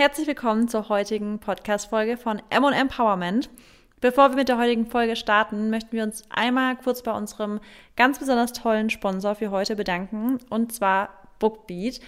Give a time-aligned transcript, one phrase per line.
[0.00, 3.50] Herzlich willkommen zur heutigen Podcast-Folge von M Empowerment.
[4.00, 7.60] Bevor wir mit der heutigen Folge starten, möchten wir uns einmal kurz bei unserem
[7.96, 12.00] ganz besonders tollen Sponsor für heute bedanken, und zwar Bookbeat.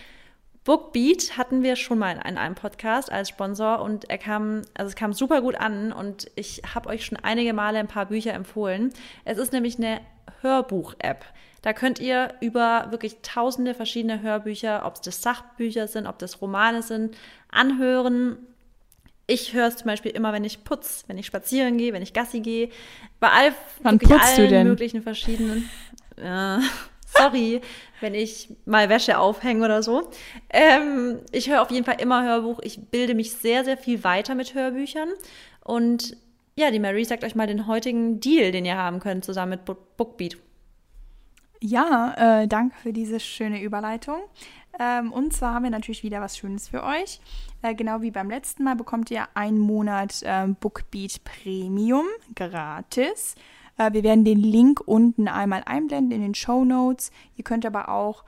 [0.65, 4.97] Bookbeat hatten wir schon mal in einem Podcast als Sponsor und er kam, also es
[4.97, 8.91] kam super gut an und ich habe euch schon einige Male ein paar Bücher empfohlen.
[9.27, 10.01] Es ist nämlich eine
[10.41, 11.27] Hörbuch-App.
[11.63, 16.43] Da könnt ihr über wirklich tausende verschiedene Hörbücher, ob es das Sachbücher sind, ob das
[16.43, 17.17] Romane sind,
[17.51, 18.37] anhören.
[19.29, 22.13] Ich höre es zum Beispiel immer, wenn ich putz, wenn ich spazieren gehe, wenn ich
[22.13, 22.69] Gassi gehe.
[23.21, 23.53] Bei all,
[23.83, 24.67] Wann putzt allen du denn?
[24.67, 25.71] möglichen verschiedenen.
[26.17, 26.59] Äh,
[27.07, 27.61] sorry,
[28.01, 30.11] wenn ich mal Wäsche aufhänge oder so.
[30.51, 32.59] Ähm, ich höre auf jeden Fall immer Hörbuch.
[32.65, 35.11] Ich bilde mich sehr, sehr viel weiter mit Hörbüchern.
[35.63, 36.17] Und
[36.57, 39.65] ja, die Mary sagt euch mal den heutigen Deal, den ihr haben könnt, zusammen mit
[39.97, 40.37] Bookbeat.
[41.65, 44.17] Ja, äh, danke für diese schöne Überleitung.
[44.81, 47.21] Ähm, und zwar haben wir natürlich wieder was Schönes für euch.
[47.63, 53.37] Äh, genau wie beim letzten Mal bekommt ihr einen Monat äh, Bookbeat Premium gratis.
[53.79, 57.13] Äh, wir werden den Link unten einmal einblenden in den Show Notes.
[57.37, 58.25] Ihr könnt aber auch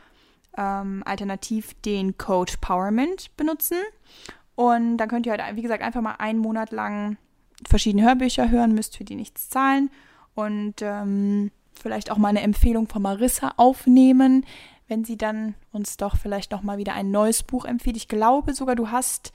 [0.57, 3.79] ähm, alternativ den Code Powerment benutzen.
[4.55, 7.17] Und dann könnt ihr halt, wie gesagt, einfach mal einen Monat lang
[7.67, 9.91] verschiedene Hörbücher hören, müsst für die nichts zahlen.
[10.37, 14.45] Und ähm, vielleicht auch mal eine Empfehlung von Marissa aufnehmen,
[14.89, 17.97] wenn sie dann uns doch vielleicht noch mal wieder ein neues Buch empfiehlt.
[17.97, 19.33] Ich glaube sogar, du hast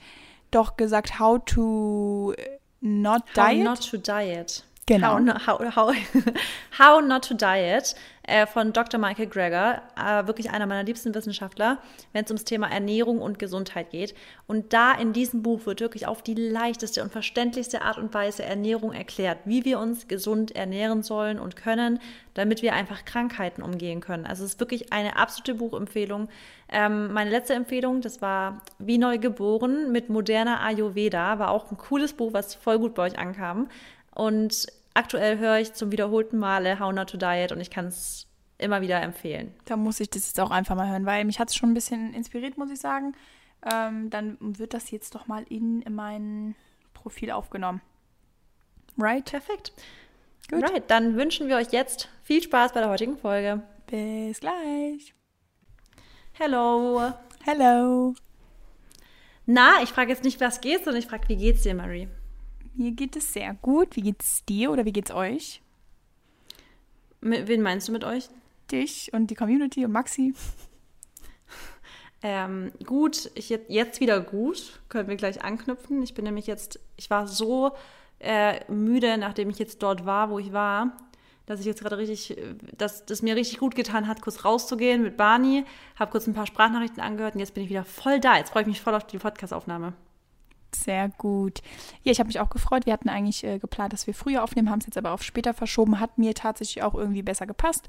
[0.50, 2.34] doch gesagt, How to
[2.80, 3.64] Not How Diet.
[3.64, 4.64] not to diet.
[4.86, 5.18] Genau.
[5.46, 5.94] How, how,
[6.78, 8.98] how, Not to Diet äh, von Dr.
[8.98, 11.78] Michael Greger, äh, wirklich einer meiner liebsten Wissenschaftler,
[12.12, 14.14] wenn es ums Thema Ernährung und Gesundheit geht.
[14.46, 18.42] Und da in diesem Buch wird wirklich auf die leichteste und verständlichste Art und Weise
[18.42, 22.00] Ernährung erklärt, wie wir uns gesund ernähren sollen und können,
[22.34, 24.26] damit wir einfach Krankheiten umgehen können.
[24.26, 26.28] Also es ist wirklich eine absolute Buchempfehlung.
[26.68, 31.78] Ähm, meine letzte Empfehlung, das war Wie neu geboren mit moderner Ayurveda, war auch ein
[31.78, 33.68] cooles Buch, was voll gut bei euch ankam.
[34.14, 38.26] Und aktuell höre ich zum wiederholten Male How Not to Diet und ich kann es
[38.58, 39.54] immer wieder empfehlen.
[39.64, 41.74] Da muss ich das jetzt auch einfach mal hören, weil mich hat es schon ein
[41.74, 43.14] bisschen inspiriert, muss ich sagen.
[43.70, 46.54] Ähm, dann wird das jetzt doch mal in mein
[46.94, 47.80] Profil aufgenommen.
[48.98, 49.24] Right?
[49.24, 49.72] Perfekt.
[50.50, 50.62] Gut.
[50.62, 53.62] Right, dann wünschen wir euch jetzt viel Spaß bei der heutigen Folge.
[53.86, 55.14] Bis gleich.
[56.32, 57.12] Hello.
[57.44, 58.14] Hello.
[59.46, 62.08] Na, ich frage jetzt nicht, was geht, sondern ich frage, wie geht's dir, Marie?
[62.74, 63.96] Mir geht es sehr gut.
[63.96, 65.62] Wie geht's dir oder wie geht's euch?
[67.20, 68.28] Mit, wen meinst du mit euch?
[68.70, 70.34] Dich und die Community und Maxi?
[72.22, 74.80] Ähm, gut, ich jetzt, wieder gut.
[74.88, 76.02] Können wir gleich anknüpfen.
[76.02, 77.72] Ich bin nämlich jetzt, ich war so
[78.18, 80.96] äh, müde, nachdem ich jetzt dort war, wo ich war,
[81.46, 85.02] dass ich jetzt gerade richtig, äh, dass das mir richtig gut getan hat, kurz rauszugehen
[85.02, 85.64] mit Barney.
[85.98, 88.36] Habe kurz ein paar Sprachnachrichten angehört und jetzt bin ich wieder voll da.
[88.36, 89.94] Jetzt freue ich mich voll auf die Podcast-Aufnahme.
[90.74, 91.60] Sehr gut.
[92.02, 92.86] Ja, ich habe mich auch gefreut.
[92.86, 95.52] Wir hatten eigentlich äh, geplant, dass wir früher aufnehmen, haben es jetzt aber auf später
[95.54, 96.00] verschoben.
[96.00, 97.88] Hat mir tatsächlich auch irgendwie besser gepasst.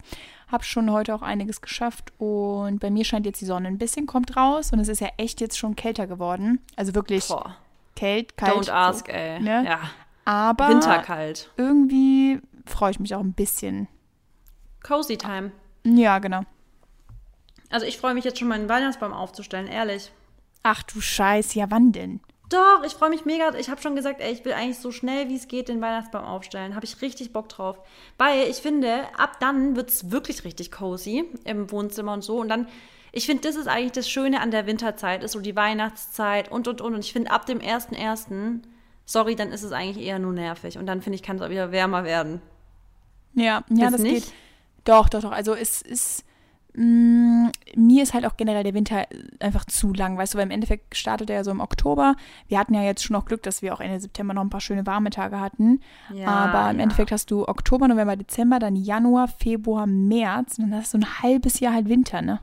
[0.52, 4.08] Habe schon heute auch einiges geschafft und bei mir scheint jetzt die Sonne ein bisschen,
[4.08, 6.60] kommt raus und es ist ja echt jetzt schon kälter geworden.
[6.76, 7.56] Also wirklich Boah.
[7.96, 8.54] kalt, kalt.
[8.54, 9.40] Don't ask, ey.
[9.40, 9.64] ne?
[9.66, 9.80] Ja.
[10.26, 11.52] Aber Winterkalt.
[11.58, 13.88] irgendwie freue ich mich auch ein bisschen.
[14.84, 15.52] Cozy Time.
[15.86, 16.42] Ja, genau.
[17.70, 20.12] Also ich freue mich jetzt schon, meinen Weihnachtsbaum aufzustellen, ehrlich.
[20.64, 22.20] Ach du Scheiß, ja wann denn?
[22.52, 23.56] Doch, ich freue mich mega.
[23.56, 26.26] Ich habe schon gesagt, ey, ich will eigentlich so schnell wie es geht den Weihnachtsbaum
[26.26, 26.76] aufstellen.
[26.76, 27.80] Habe ich richtig Bock drauf.
[28.18, 32.42] Weil ich finde, ab dann wird es wirklich richtig cozy im Wohnzimmer und so.
[32.42, 32.68] Und dann,
[33.14, 36.68] ich finde, das ist eigentlich das Schöne an der Winterzeit, ist so die Weihnachtszeit und
[36.68, 36.94] und und.
[36.94, 38.60] Und ich finde, ab dem 1.1.,
[39.06, 40.78] sorry, dann ist es eigentlich eher nur nervig.
[40.78, 42.42] Und dann finde ich, kann es auch wieder wärmer werden.
[43.34, 44.26] Ja, ja, Das das, nicht?
[44.26, 44.34] geht.
[44.84, 45.32] Doch, doch, doch.
[45.32, 46.26] Also es ist.
[46.74, 49.06] Mh, mir ist halt auch generell der Winter
[49.40, 52.16] einfach zu lang, weißt du, weil im Endeffekt startet er ja so im Oktober.
[52.48, 54.62] Wir hatten ja jetzt schon noch Glück, dass wir auch Ende September noch ein paar
[54.62, 55.82] schöne warme Tage hatten.
[56.14, 56.84] Ja, Aber im ja.
[56.84, 61.22] Endeffekt hast du Oktober, November, Dezember, dann Januar, Februar, März und dann hast du ein
[61.22, 62.40] halbes Jahr halt Winter, ne?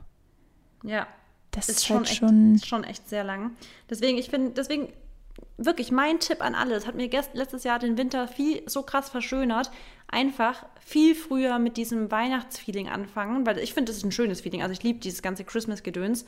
[0.83, 1.07] Ja.
[1.51, 2.55] Das ist ist, schon, halt echt, schon.
[2.55, 3.51] ist schon echt sehr lang.
[3.89, 4.89] Deswegen, ich finde, deswegen
[5.65, 6.75] wirklich mein Tipp an alle.
[6.75, 9.71] Es hat mir gest letztes Jahr den Winter viel so krass verschönert.
[10.07, 14.61] Einfach viel früher mit diesem Weihnachtsfeeling anfangen, weil ich finde, das ist ein schönes Feeling.
[14.61, 16.25] Also ich liebe dieses ganze Christmas-Gedöns.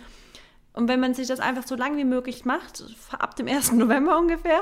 [0.74, 2.84] Und wenn man sich das einfach so lang wie möglich macht,
[3.18, 3.72] ab dem 1.
[3.74, 4.62] November ungefähr,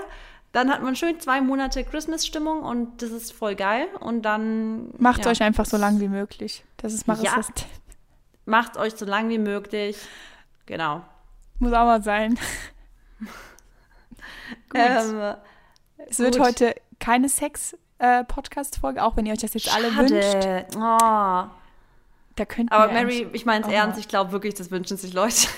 [0.52, 3.88] dann hat man schön zwei Monate Christmas-Stimmung und das ist voll geil.
[4.00, 6.64] Und dann Macht ja, euch einfach so lang wie möglich.
[6.78, 7.54] Das ist Marissas Ja.
[7.54, 7.68] Tipp.
[8.46, 9.98] macht euch so lang wie möglich.
[10.66, 11.02] Genau.
[11.60, 12.40] Muss auch mal sein.
[14.70, 14.82] Gut.
[14.82, 15.36] Ähm,
[16.08, 16.46] es wird gut.
[16.46, 20.44] heute keine Sex-Podcast-Folge, auch wenn ihr euch das jetzt alle wünscht.
[20.44, 20.68] Schade.
[20.76, 21.50] Oh.
[22.36, 25.14] Da könnt Aber Mary, ich meine es auch ernst, ich glaube wirklich, das wünschen sich
[25.14, 25.48] Leute.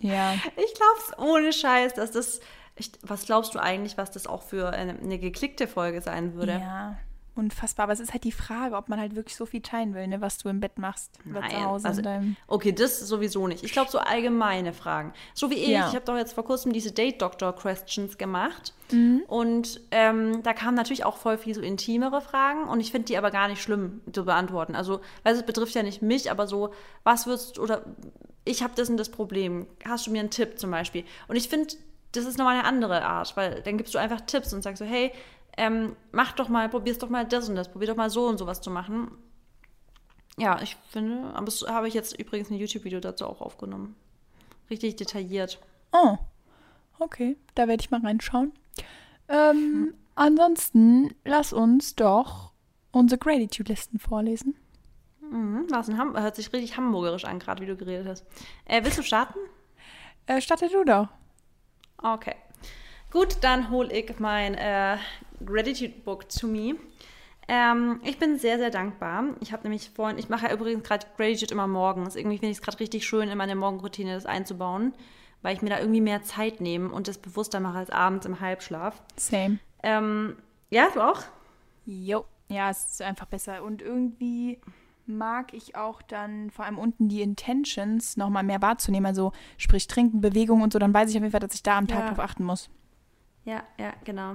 [0.00, 0.32] Ja.
[0.34, 2.38] Ich glaube es ohne Scheiß, dass das
[2.78, 6.52] ich, was glaubst du eigentlich, was das auch für eine, eine geklickte Folge sein würde?
[6.52, 6.96] Ja,
[7.38, 7.84] unfassbar.
[7.84, 10.20] Aber es ist halt die Frage, ob man halt wirklich so viel teilen will, ne,
[10.20, 12.02] was du im Bett machst oder Nein, zu Hause also.
[12.46, 13.64] Okay, das sowieso nicht.
[13.64, 15.12] Ich glaube, so allgemeine Fragen.
[15.34, 15.68] So wie ich.
[15.68, 15.88] Ja.
[15.88, 18.74] Ich habe doch jetzt vor kurzem diese Date-Doctor-Questions gemacht.
[18.90, 19.22] Mhm.
[19.26, 22.68] Und ähm, da kamen natürlich auch voll viel so intimere Fragen.
[22.68, 24.74] Und ich finde die aber gar nicht schlimm zu beantworten.
[24.74, 26.72] Also, weil es betrifft ja nicht mich, aber so,
[27.04, 27.84] was würdest du, oder
[28.44, 29.66] ich habe das und das Problem.
[29.86, 31.04] Hast du mir einen Tipp zum Beispiel?
[31.28, 31.74] Und ich finde,
[32.12, 34.84] das ist nochmal eine andere Art, weil dann gibst du einfach Tipps und sagst so,
[34.84, 35.12] hey,
[35.58, 38.38] ähm, mach doch mal, probier's doch mal das und das, probier doch mal so und
[38.38, 39.10] sowas zu machen.
[40.38, 43.96] Ja, ich finde, aber das habe ich jetzt übrigens ein YouTube-Video dazu auch aufgenommen.
[44.70, 45.60] Richtig detailliert.
[45.92, 46.16] Oh,
[47.00, 48.52] okay, da werde ich mal reinschauen.
[49.28, 52.52] Ähm, ansonsten lass uns doch
[52.92, 54.54] unsere Gratitude-Listen vorlesen.
[55.20, 58.24] Mhm, was in Ham hört sich richtig hamburgerisch an, gerade wie du geredet hast.
[58.64, 59.38] Äh, willst du starten?
[60.26, 61.08] Äh, statte du doch.
[62.00, 62.36] Okay.
[63.10, 64.98] Gut, dann hole ich mein äh,
[65.44, 66.74] Gratitude Book to me.
[67.48, 69.24] Ähm, ich bin sehr, sehr dankbar.
[69.40, 72.14] Ich habe nämlich vorhin, ich mache ja übrigens gerade Gratitude immer morgens.
[72.14, 74.92] Irgendwie finde ich es gerade richtig schön, in meine Morgenroutine das einzubauen,
[75.40, 78.40] weil ich mir da irgendwie mehr Zeit nehme und das bewusster mache als abends im
[78.40, 79.02] Halbschlaf.
[79.16, 79.58] Same.
[79.82, 80.36] Ähm,
[80.70, 81.22] ja, du auch?
[81.86, 82.24] Jo.
[82.50, 83.62] Ja, es ist einfach besser.
[83.62, 84.58] Und irgendwie
[85.06, 89.06] mag ich auch dann vor allem unten die Intentions nochmal mehr wahrzunehmen.
[89.06, 91.78] Also sprich Trinken, Bewegung und so, dann weiß ich auf jeden Fall, dass ich da
[91.78, 92.08] am Tag Ja.
[92.08, 92.68] drauf achten muss.
[93.44, 94.34] Ja, ja, genau.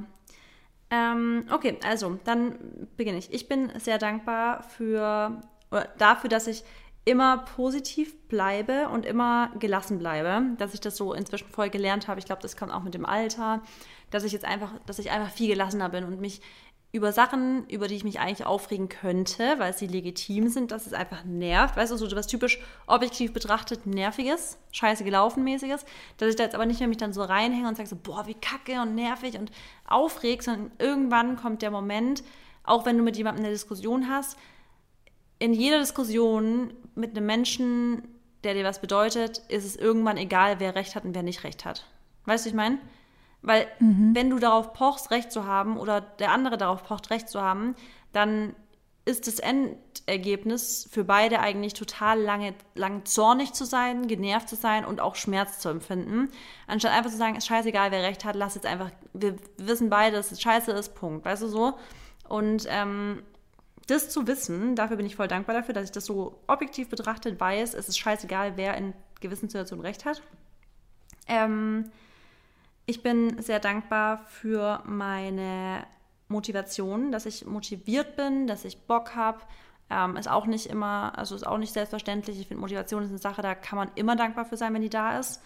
[0.93, 3.33] Ähm, okay, also dann beginne ich.
[3.33, 5.41] Ich bin sehr dankbar für
[5.97, 6.63] dafür, dass ich
[7.03, 12.19] immer positiv bleibe und immer gelassen bleibe, dass ich das so inzwischen voll gelernt habe.
[12.19, 13.63] Ich glaube, das kommt auch mit dem Alter,
[14.11, 16.41] dass ich jetzt einfach, dass ich einfach viel gelassener bin und mich
[16.93, 20.93] über Sachen, über die ich mich eigentlich aufregen könnte, weil sie legitim sind, dass es
[20.93, 21.75] einfach nervt.
[21.75, 25.85] Weißt du, so was typisch objektiv betrachtet nerviges, scheiße gelaufen mäßiges,
[26.17, 28.27] dass ich da jetzt aber nicht mehr mich dann so reinhänge und sage so, boah,
[28.27, 29.51] wie kacke und nervig und
[29.87, 32.23] aufreg, sondern irgendwann kommt der Moment,
[32.63, 34.37] auch wenn du mit jemandem eine Diskussion hast,
[35.39, 38.07] in jeder Diskussion mit einem Menschen,
[38.43, 41.65] der dir was bedeutet, ist es irgendwann egal, wer Recht hat und wer nicht Recht
[41.65, 41.87] hat.
[42.25, 42.77] Weißt du, ich meine?
[43.43, 47.41] Weil wenn du darauf pochst, Recht zu haben oder der andere darauf pocht, Recht zu
[47.41, 47.75] haben,
[48.13, 48.55] dann
[49.05, 54.85] ist das Endergebnis für beide eigentlich total lange, lang zornig zu sein, genervt zu sein
[54.85, 56.29] und auch Schmerz zu empfinden.
[56.67, 60.15] Anstatt einfach zu sagen, ist scheißegal, wer Recht hat, lass jetzt einfach, wir wissen beide,
[60.15, 61.25] dass es scheiße ist, Punkt.
[61.25, 61.73] Weißt du so?
[62.29, 63.23] Und ähm,
[63.87, 67.37] das zu wissen, dafür bin ich voll dankbar dafür, dass ich das so objektiv betrachtet
[67.41, 70.21] weiß, es ist scheißegal, wer in gewissen Situationen Recht hat.
[71.27, 71.91] Ähm,
[72.85, 75.85] ich bin sehr dankbar für meine
[76.27, 79.39] Motivation, dass ich motiviert bin, dass ich Bock habe.
[79.89, 82.39] Ähm, ist auch nicht immer, also ist auch nicht selbstverständlich.
[82.39, 84.89] Ich finde, Motivation ist eine Sache, da kann man immer dankbar für sein, wenn die
[84.89, 85.41] da ist.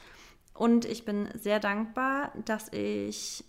[0.54, 3.44] Und ich bin sehr dankbar, dass ich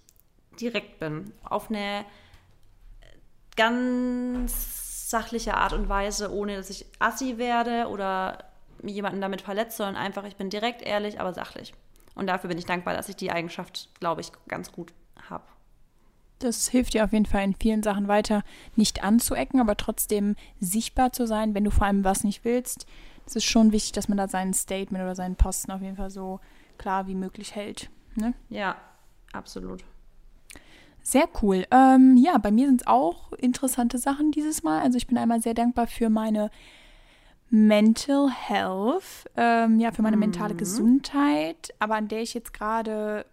[0.60, 1.32] direkt bin.
[1.42, 2.04] Auf eine
[3.56, 8.44] ganz sachliche Art und Weise, ohne dass ich assi werde oder
[8.82, 11.72] jemanden damit verletze, sondern einfach, ich bin direkt, ehrlich, aber sachlich.
[12.18, 14.92] Und dafür bin ich dankbar, dass ich die Eigenschaft, glaube ich, ganz gut
[15.30, 15.44] habe.
[16.40, 18.42] Das hilft dir auf jeden Fall in vielen Sachen weiter,
[18.74, 22.86] nicht anzuecken, aber trotzdem sichtbar zu sein, wenn du vor allem was nicht willst.
[23.24, 26.10] Es ist schon wichtig, dass man da sein Statement oder seinen Posten auf jeden Fall
[26.10, 26.40] so
[26.76, 27.88] klar wie möglich hält.
[28.16, 28.34] Ne?
[28.48, 28.76] Ja,
[29.32, 29.84] absolut.
[31.02, 31.66] Sehr cool.
[31.70, 34.82] Ähm, ja, bei mir sind es auch interessante Sachen dieses Mal.
[34.82, 36.50] Also ich bin einmal sehr dankbar für meine
[37.50, 43.24] Mental Health, ähm, ja, für meine mentale Gesundheit, aber an der ich jetzt gerade,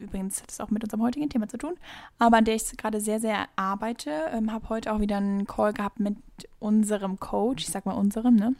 [0.00, 1.74] übrigens hat es auch mit unserem heutigen Thema zu tun,
[2.18, 4.30] aber an der ich gerade sehr, sehr arbeite.
[4.32, 6.16] Ähm, habe heute auch wieder einen Call gehabt mit
[6.60, 8.54] unserem Coach, ich sag mal unserem, ne?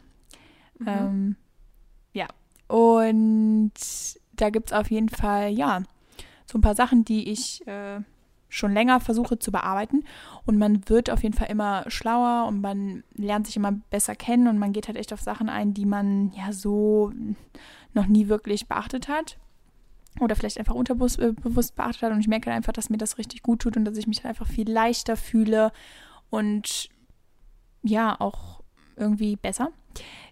[0.85, 1.35] Ähm,
[2.13, 2.27] ja,
[2.67, 3.71] und
[4.33, 5.83] da gibt es auf jeden Fall, ja,
[6.45, 8.01] so ein paar Sachen, die ich äh,
[8.49, 10.03] schon länger versuche zu bearbeiten.
[10.45, 14.47] Und man wird auf jeden Fall immer schlauer und man lernt sich immer besser kennen
[14.47, 17.11] und man geht halt echt auf Sachen ein, die man ja so
[17.93, 19.37] noch nie wirklich beachtet hat.
[20.19, 22.11] Oder vielleicht einfach unterbewusst äh, beachtet hat.
[22.11, 24.23] Und ich merke halt einfach, dass mir das richtig gut tut und dass ich mich
[24.23, 25.71] halt einfach viel leichter fühle
[26.29, 26.89] und
[27.83, 28.63] ja, auch
[28.95, 29.69] irgendwie besser.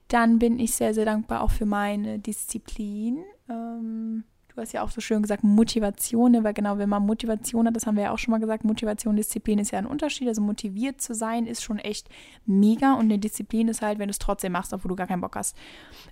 [0.08, 3.24] Dann bin ich sehr, sehr dankbar auch für meine Disziplin.
[3.50, 4.24] Ähm,
[4.56, 6.44] du hast ja auch so schön gesagt, Motivation, ne?
[6.44, 9.16] weil genau, wenn man Motivation hat, das haben wir ja auch schon mal gesagt, Motivation,
[9.16, 10.28] Disziplin ist ja ein Unterschied.
[10.28, 12.08] Also motiviert zu sein ist schon echt
[12.46, 15.22] mega und eine Disziplin ist halt, wenn du es trotzdem machst, obwohl du gar keinen
[15.22, 15.58] Bock hast.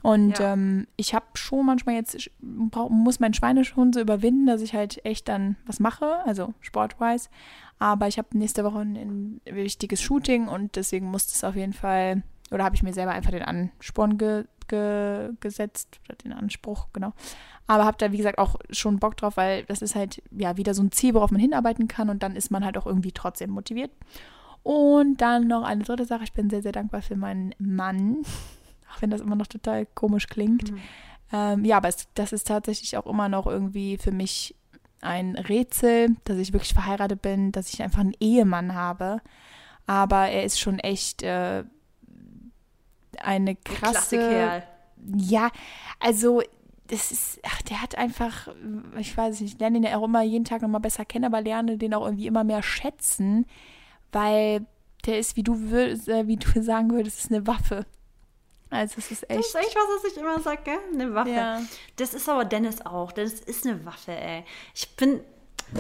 [0.01, 0.53] Und Ja.
[0.53, 5.03] ähm, ich habe schon manchmal jetzt, brauch, muss mein Schweinehund so überwinden, dass ich halt
[5.05, 7.29] echt dann was mache, also sportwise.
[7.79, 11.73] Aber ich habe nächste Woche ein, ein wichtiges Shooting und deswegen muss das auf jeden
[11.73, 16.88] Fall oder habe ich mir selber einfach den Ansporn ge, ge, gesetzt, oder den Anspruch,
[16.93, 17.13] genau.
[17.67, 20.74] Aber habe da, wie gesagt, auch schon Bock drauf, weil das ist halt ja wieder
[20.74, 23.51] so ein Ziel, worauf man hinarbeiten kann und dann ist man halt auch irgendwie trotzdem
[23.51, 23.91] motiviert.
[24.63, 28.24] Und dann noch eine dritte Sache, ich bin sehr, sehr dankbar für meinen Mann,
[28.93, 30.72] auch wenn das immer noch total komisch klingt.
[30.72, 30.77] Mhm.
[31.32, 34.55] Ähm, ja, aber es, das ist tatsächlich auch immer noch irgendwie für mich
[35.01, 39.22] ein Rätsel, dass ich wirklich verheiratet bin, dass ich einfach einen Ehemann habe.
[39.86, 41.63] Aber er ist schon echt äh,
[43.22, 44.17] eine krasse.
[44.17, 44.63] Kerl.
[45.17, 45.50] Ja,
[46.00, 46.41] also
[46.87, 48.49] das ist, ach, der hat einfach,
[48.97, 51.41] ich weiß nicht, ich lerne ihn ja auch immer jeden Tag nochmal besser kennen, aber
[51.41, 53.45] lerne den auch irgendwie immer mehr schätzen,
[54.11, 54.65] weil
[55.05, 57.85] der ist, wie du, würdest, äh, wie du sagen würdest, ist eine Waffe.
[58.69, 59.39] Also es ist echt.
[59.39, 60.79] Das ist echt was, was ich immer sage, gell?
[60.93, 61.29] Eine Waffe.
[61.29, 61.61] Ja.
[61.97, 63.11] Das ist aber Dennis auch.
[63.11, 64.43] Das ist eine Waffe, ey.
[64.73, 65.21] Ich bin.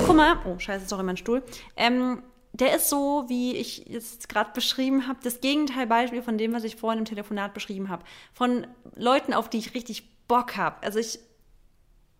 [0.05, 0.37] Guck mal.
[0.45, 1.43] Oh, scheiße, in mein Stuhl.
[1.75, 6.63] Ähm, der ist so, wie ich jetzt gerade beschrieben habe, das Gegenteilbeispiel von dem, was
[6.63, 8.03] ich vorhin im Telefonat beschrieben habe.
[8.31, 10.81] Von Leuten, auf die ich richtig Bock habe.
[10.81, 11.19] Also ich.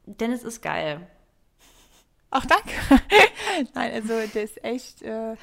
[0.06, 1.08] Dennis ist geil.
[2.30, 2.72] Ach, danke.
[3.74, 5.02] Nein, also der ist echt.
[5.02, 5.36] Äh,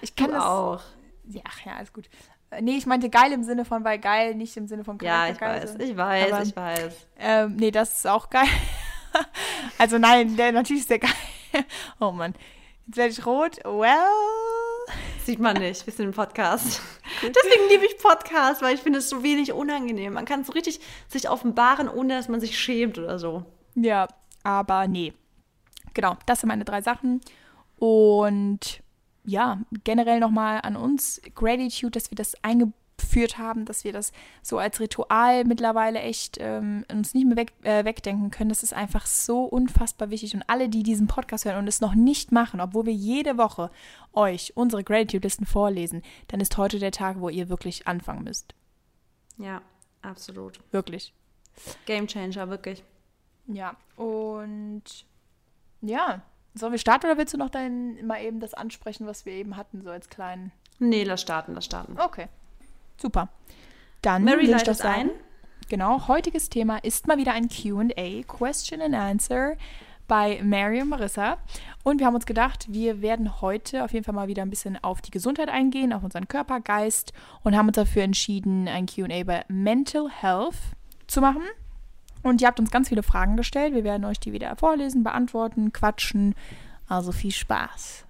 [0.00, 0.80] ich kann du das auch.
[1.24, 2.08] Ja, ach ja, alles gut.
[2.50, 5.28] Äh, nee, ich meinte geil im Sinne von, weil geil, nicht im Sinne von Ja,
[5.28, 5.82] ich weiß, sind.
[5.82, 7.06] ich weiß, Aber, ich weiß.
[7.18, 8.48] Ähm, nee, das ist auch geil.
[9.78, 11.10] also nein, der natürlich ist der geil.
[12.00, 12.34] oh Mann.
[12.86, 13.58] Jetzt werde ich rot.
[13.64, 14.63] Well.
[15.24, 16.82] Sieht man nicht, wir sind im Podcast.
[17.22, 20.12] Deswegen liebe ich Podcast, weil ich finde es so wenig unangenehm.
[20.12, 23.42] Man kann so richtig sich offenbaren, ohne dass man sich schämt oder so.
[23.74, 24.06] Ja,
[24.42, 25.14] aber nee.
[25.94, 27.22] Genau, das sind meine drei Sachen.
[27.78, 28.82] Und
[29.24, 32.34] ja, generell nochmal an uns Gratitude, dass wir das
[33.14, 37.52] eingeführt haben, dass wir das so als Ritual mittlerweile echt ähm, uns nicht mehr weg,
[37.62, 38.48] äh, wegdenken können.
[38.48, 40.34] Das ist einfach so unfassbar wichtig.
[40.34, 43.70] Und alle, die diesen Podcast hören und es noch nicht machen, obwohl wir jede Woche
[44.12, 48.54] euch unsere Gratitude-Listen vorlesen, dann ist heute der Tag, wo ihr wirklich anfangen müsst.
[49.38, 49.62] Ja,
[50.02, 50.60] absolut.
[50.70, 51.12] Wirklich.
[51.86, 52.82] Game Changer, wirklich.
[53.46, 54.82] Ja, und
[55.80, 56.22] ja,
[56.56, 59.56] Sollen wir starten oder willst du noch dein, mal eben das ansprechen, was wir eben
[59.56, 60.52] hatten, so als kleinen?
[60.78, 61.98] Nee, lass starten, lass starten.
[61.98, 62.28] Okay.
[62.96, 63.28] Super.
[64.02, 65.10] Dann Mary ich das ein.
[65.68, 69.56] Genau, heutiges Thema ist mal wieder ein QA, Question and Answer
[70.06, 71.38] bei Mary und Marissa.
[71.82, 74.82] Und wir haben uns gedacht, wir werden heute auf jeden Fall mal wieder ein bisschen
[74.82, 79.24] auf die Gesundheit eingehen, auf unseren Körper, Geist und haben uns dafür entschieden, ein QA
[79.24, 80.56] bei Mental Health
[81.06, 81.42] zu machen.
[82.22, 83.74] Und ihr habt uns ganz viele Fragen gestellt.
[83.74, 86.34] Wir werden euch die wieder vorlesen, beantworten, quatschen.
[86.88, 88.03] Also viel Spaß.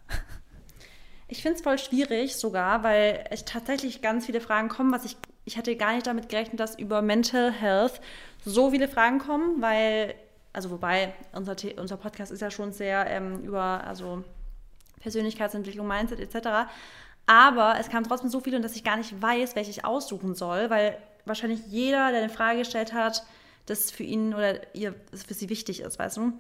[1.35, 5.17] Ich finde es voll schwierig sogar, weil ich tatsächlich ganz viele Fragen kommen, was ich,
[5.45, 8.01] ich hatte gar nicht damit gerechnet, dass über Mental Health
[8.45, 10.15] so viele Fragen kommen, weil,
[10.53, 14.23] also wobei, unser, unser Podcast ist ja schon sehr ähm, über, also
[15.01, 16.71] Persönlichkeitsentwicklung, Mindset etc.
[17.27, 20.71] Aber es kamen trotzdem so viele, dass ich gar nicht weiß, welche ich aussuchen soll,
[20.71, 23.25] weil wahrscheinlich jeder, der eine Frage gestellt hat,
[23.67, 26.33] das für ihn oder ihr für sie wichtig ist, weißt du?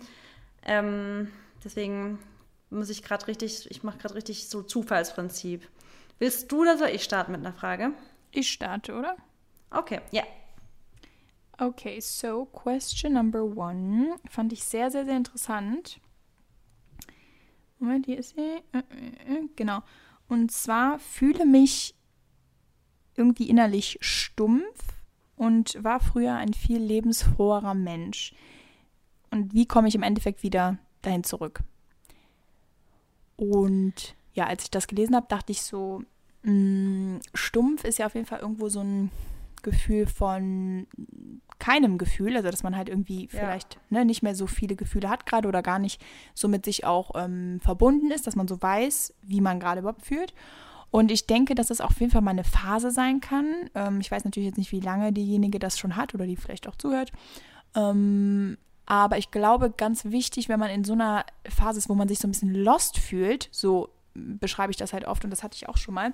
[0.64, 1.32] Ähm,
[1.64, 2.20] deswegen
[2.74, 5.68] muss ich gerade richtig, ich mache gerade richtig so Zufallsprinzip.
[6.18, 7.92] Willst du oder soll ich starten mit einer Frage?
[8.30, 9.16] Ich starte, oder?
[9.70, 10.22] Okay, ja.
[10.22, 10.28] Yeah.
[11.56, 16.00] Okay, so question number one fand ich sehr, sehr, sehr interessant.
[17.78, 18.40] Moment, hier ist sie.
[18.72, 19.82] Äh, äh, äh, genau.
[20.28, 21.94] Und zwar fühle mich
[23.14, 25.02] irgendwie innerlich stumpf
[25.36, 28.34] und war früher ein viel lebensfroherer Mensch.
[29.30, 31.60] Und wie komme ich im Endeffekt wieder dahin zurück?
[33.36, 36.02] Und ja, als ich das gelesen habe, dachte ich so,
[36.42, 39.10] mh, mm, stumpf ist ja auf jeden Fall irgendwo so ein
[39.62, 40.86] Gefühl von
[41.58, 43.28] keinem Gefühl, also dass man halt irgendwie ja.
[43.30, 46.02] vielleicht ne, nicht mehr so viele Gefühle hat gerade oder gar nicht
[46.34, 50.04] so mit sich auch ähm, verbunden ist, dass man so weiß, wie man gerade überhaupt
[50.04, 50.34] fühlt.
[50.90, 53.70] Und ich denke, dass es auf jeden Fall mal eine Phase sein kann.
[53.74, 56.68] Ähm, ich weiß natürlich jetzt nicht, wie lange diejenige das schon hat oder die vielleicht
[56.68, 57.10] auch zuhört.
[57.74, 62.08] Ähm, aber ich glaube, ganz wichtig, wenn man in so einer Phase ist, wo man
[62.08, 65.56] sich so ein bisschen lost fühlt, so beschreibe ich das halt oft und das hatte
[65.56, 66.12] ich auch schon mal,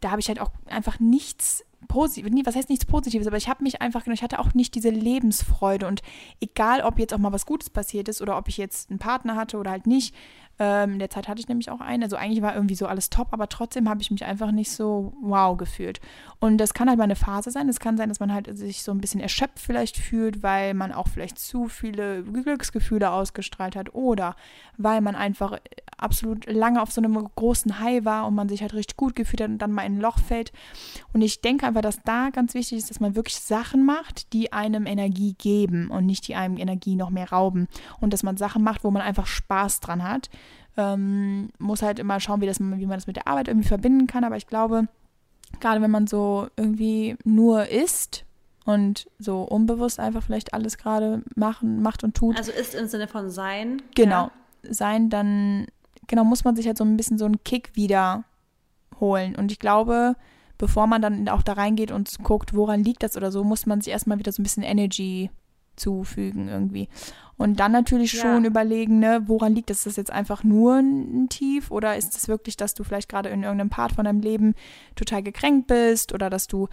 [0.00, 3.62] da habe ich halt auch einfach nichts Positives, was heißt nichts Positives, aber ich habe
[3.62, 6.02] mich einfach, ich hatte auch nicht diese Lebensfreude und
[6.40, 9.36] egal, ob jetzt auch mal was Gutes passiert ist oder ob ich jetzt einen Partner
[9.36, 10.14] hatte oder halt nicht,
[10.58, 12.02] ähm, in der Zeit hatte ich nämlich auch einen.
[12.02, 15.12] Also eigentlich war irgendwie so alles top, aber trotzdem habe ich mich einfach nicht so
[15.20, 16.00] wow gefühlt.
[16.40, 17.68] Und das kann halt mal eine Phase sein.
[17.68, 20.92] Es kann sein, dass man halt sich so ein bisschen erschöpft vielleicht fühlt, weil man
[20.92, 24.36] auch vielleicht zu viele Glücksgefühle ausgestrahlt hat oder
[24.78, 25.58] weil man einfach
[25.98, 29.40] absolut lange auf so einem großen High war und man sich halt richtig gut gefühlt
[29.40, 30.52] hat und dann mal in ein Loch fällt.
[31.12, 34.52] Und ich denke einfach, dass da ganz wichtig ist, dass man wirklich Sachen macht, die
[34.52, 37.68] einem Energie geben und nicht die einem Energie noch mehr rauben.
[38.00, 40.28] Und dass man Sachen macht, wo man einfach Spaß dran hat.
[40.76, 44.06] Ähm, muss halt immer schauen, wie, das, wie man das mit der Arbeit irgendwie verbinden
[44.06, 44.24] kann.
[44.24, 44.88] Aber ich glaube,
[45.60, 48.24] gerade wenn man so irgendwie nur isst
[48.64, 52.36] und so unbewusst einfach vielleicht alles gerade machen, macht und tut.
[52.36, 53.82] Also ist im Sinne von sein.
[53.94, 54.30] Genau.
[54.62, 54.74] Ja.
[54.74, 55.66] Sein, dann
[56.08, 58.24] genau muss man sich halt so ein bisschen so einen Kick wieder
[59.00, 59.36] holen.
[59.36, 60.16] Und ich glaube,
[60.58, 63.80] bevor man dann auch da reingeht und guckt, woran liegt das oder so, muss man
[63.80, 65.30] sich erstmal wieder so ein bisschen Energy
[65.76, 66.88] zufügen irgendwie.
[67.38, 68.48] Und dann natürlich schon ja.
[68.50, 69.78] überlegen, ne, woran liegt das?
[69.78, 73.28] Ist das jetzt einfach nur ein Tief oder ist es wirklich, dass du vielleicht gerade
[73.28, 74.54] in irgendeinem Part von deinem Leben
[74.94, 76.68] total gekränkt bist oder dass du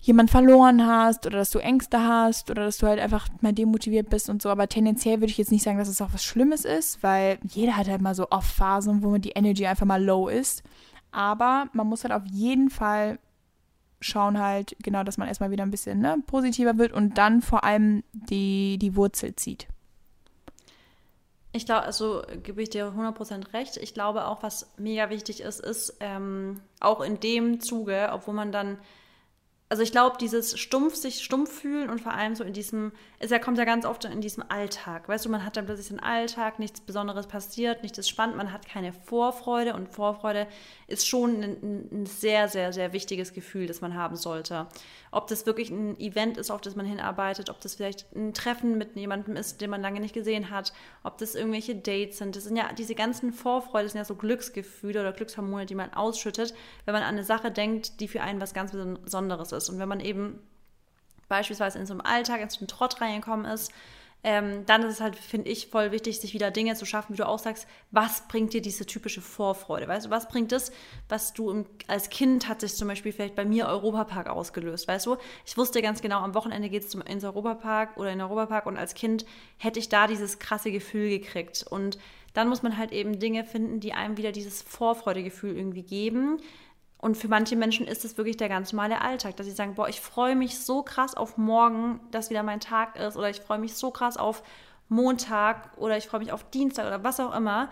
[0.00, 4.10] jemand verloren hast oder dass du Ängste hast oder dass du halt einfach mal demotiviert
[4.10, 4.50] bist und so.
[4.50, 7.76] Aber tendenziell würde ich jetzt nicht sagen, dass es auch was Schlimmes ist, weil jeder
[7.76, 10.62] hat halt mal so Off-Phasen, wo die Energy einfach mal low ist.
[11.10, 13.18] Aber man muss halt auf jeden Fall
[14.00, 17.64] schauen halt, genau, dass man erstmal wieder ein bisschen ne, positiver wird und dann vor
[17.64, 19.66] allem die, die Wurzel zieht.
[21.52, 23.78] Ich glaube, also gebe ich dir 100% recht.
[23.78, 28.52] Ich glaube auch, was mega wichtig ist, ist ähm, auch in dem Zuge, obwohl man
[28.52, 28.78] dann
[29.70, 33.30] also ich glaube, dieses stumpf, sich stumpf fühlen und vor allem so in diesem, es
[33.42, 35.08] kommt ja ganz oft in diesem Alltag.
[35.08, 38.50] Weißt du, man hat dann plötzlich den Alltag, nichts Besonderes passiert, nichts ist spannend, man
[38.50, 40.46] hat keine Vorfreude und Vorfreude
[40.86, 44.68] ist schon ein, ein, sehr, sehr, sehr wichtiges Gefühl, das man haben sollte.
[45.10, 48.78] Ob das wirklich ein Event ist, auf das man hinarbeitet, ob das vielleicht ein Treffen
[48.78, 50.72] mit jemandem ist, den man lange nicht gesehen hat,
[51.02, 52.36] ob das irgendwelche Dates sind.
[52.36, 55.92] Das sind ja diese ganzen Vorfreude, das sind ja so Glücksgefühle oder Glückshormone, die man
[55.92, 56.54] ausschüttet,
[56.86, 59.57] wenn man an eine Sache denkt, die für einen was ganz Besonderes ist.
[59.68, 60.38] Und wenn man eben
[61.28, 63.72] beispielsweise in so einem Alltag, in so einen Trott reingekommen ist,
[64.24, 67.18] ähm, dann ist es halt, finde ich, voll wichtig, sich wieder Dinge zu schaffen, wie
[67.18, 69.86] du auch sagst, was bringt dir diese typische Vorfreude?
[69.86, 70.72] Weißt du, was bringt das,
[71.08, 75.06] was du im, als Kind hat sich zum Beispiel vielleicht bei mir Europapark ausgelöst, weißt
[75.06, 75.16] du?
[75.46, 78.76] Ich wusste ganz genau, am Wochenende geht es ins Europapark oder in den Europapark und
[78.76, 79.24] als Kind
[79.56, 81.98] hätte ich da dieses krasse Gefühl gekriegt und
[82.34, 86.38] dann muss man halt eben Dinge finden, die einem wieder dieses Vorfreudegefühl irgendwie geben,
[86.98, 89.88] und für manche Menschen ist es wirklich der ganz normale Alltag, dass sie sagen, boah,
[89.88, 93.58] ich freue mich so krass auf morgen, dass wieder mein Tag ist, oder ich freue
[93.58, 94.42] mich so krass auf
[94.88, 97.70] Montag oder ich freue mich auf Dienstag oder was auch immer.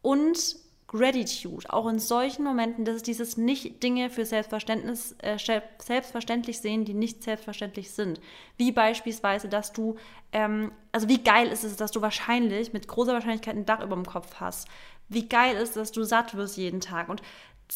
[0.00, 0.56] Und
[0.92, 5.38] Gratitude, auch in solchen Momenten, das ist dieses nicht Dinge für Selbstverständnis, äh,
[5.78, 8.20] selbstverständlich sehen, die nicht selbstverständlich sind.
[8.58, 9.96] Wie beispielsweise, dass du,
[10.32, 13.96] ähm, also wie geil ist es, dass du wahrscheinlich mit großer Wahrscheinlichkeit ein Dach über
[13.96, 14.68] dem Kopf hast.
[15.08, 17.08] Wie geil ist, es, dass du satt wirst jeden Tag.
[17.08, 17.22] Und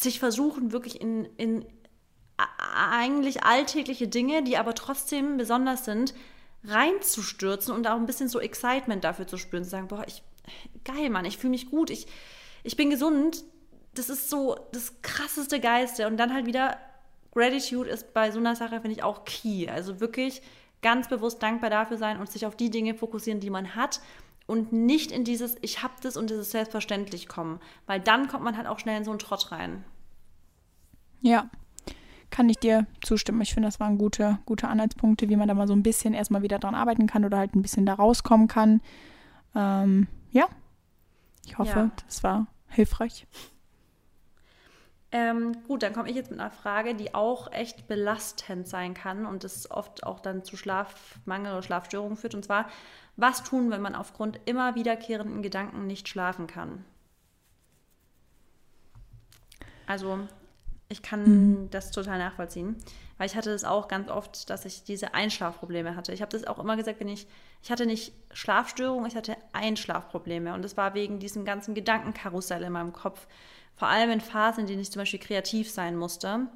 [0.02, 1.64] sich versuchen, wirklich in, in
[2.36, 6.14] eigentlich alltägliche Dinge, die aber trotzdem besonders sind,
[6.64, 10.22] reinzustürzen und auch ein bisschen so Excitement dafür zu spüren, zu sagen, boah, ich,
[10.84, 12.06] geil, Mann, ich fühle mich gut, ich,
[12.62, 13.44] ich bin gesund,
[13.94, 16.78] das ist so das krasseste Geiste und dann halt wieder
[17.32, 20.42] Gratitude ist bei so einer Sache, finde ich, auch key, also wirklich
[20.82, 24.00] ganz bewusst dankbar dafür sein und sich auf die Dinge fokussieren, die man hat
[24.46, 28.44] und nicht in dieses Ich hab das und das ist selbstverständlich kommen, weil dann kommt
[28.44, 29.84] man halt auch schnell in so einen Trott rein.
[31.20, 31.50] Ja,
[32.30, 33.40] kann ich dir zustimmen.
[33.40, 36.42] Ich finde, das waren gute, gute Anhaltspunkte, wie man da mal so ein bisschen erstmal
[36.42, 38.80] wieder dran arbeiten kann oder halt ein bisschen da rauskommen kann.
[39.54, 40.46] Ähm, ja,
[41.46, 41.90] ich hoffe, ja.
[42.06, 43.26] das war hilfreich.
[45.12, 49.24] Ähm, gut, dann komme ich jetzt mit einer Frage, die auch echt belastend sein kann
[49.24, 52.34] und das oft auch dann zu Schlafmangel oder Schlafstörungen führt.
[52.34, 52.66] Und zwar,
[53.16, 56.84] was tun, wenn man aufgrund immer wiederkehrenden Gedanken nicht schlafen kann?
[59.86, 60.18] Also,
[60.88, 61.70] ich kann mhm.
[61.70, 62.76] das total nachvollziehen,
[63.18, 66.12] weil ich hatte das auch ganz oft, dass ich diese Einschlafprobleme hatte.
[66.12, 67.26] Ich habe das auch immer gesagt, wenn ich,
[67.62, 72.72] ich hatte nicht Schlafstörungen, ich hatte Einschlafprobleme und das war wegen diesem ganzen Gedankenkarussell in
[72.72, 73.26] meinem Kopf.
[73.74, 76.46] Vor allem in Phasen, in denen ich zum Beispiel kreativ sein musste.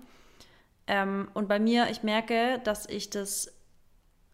[0.86, 3.52] Ähm, und bei mir, ich merke, dass ich das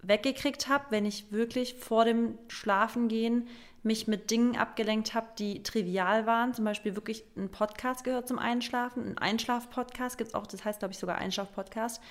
[0.08, 3.48] weggekriegt habe, wenn ich wirklich vor dem Schlafengehen
[3.86, 6.52] mich mit Dingen abgelenkt habe, die trivial waren.
[6.52, 10.80] Zum Beispiel wirklich ein Podcast gehört zum Einschlafen, ein Einschlaf-Podcast gibt es auch, das heißt,
[10.80, 12.02] glaube ich, sogar Einschlaf-Podcast.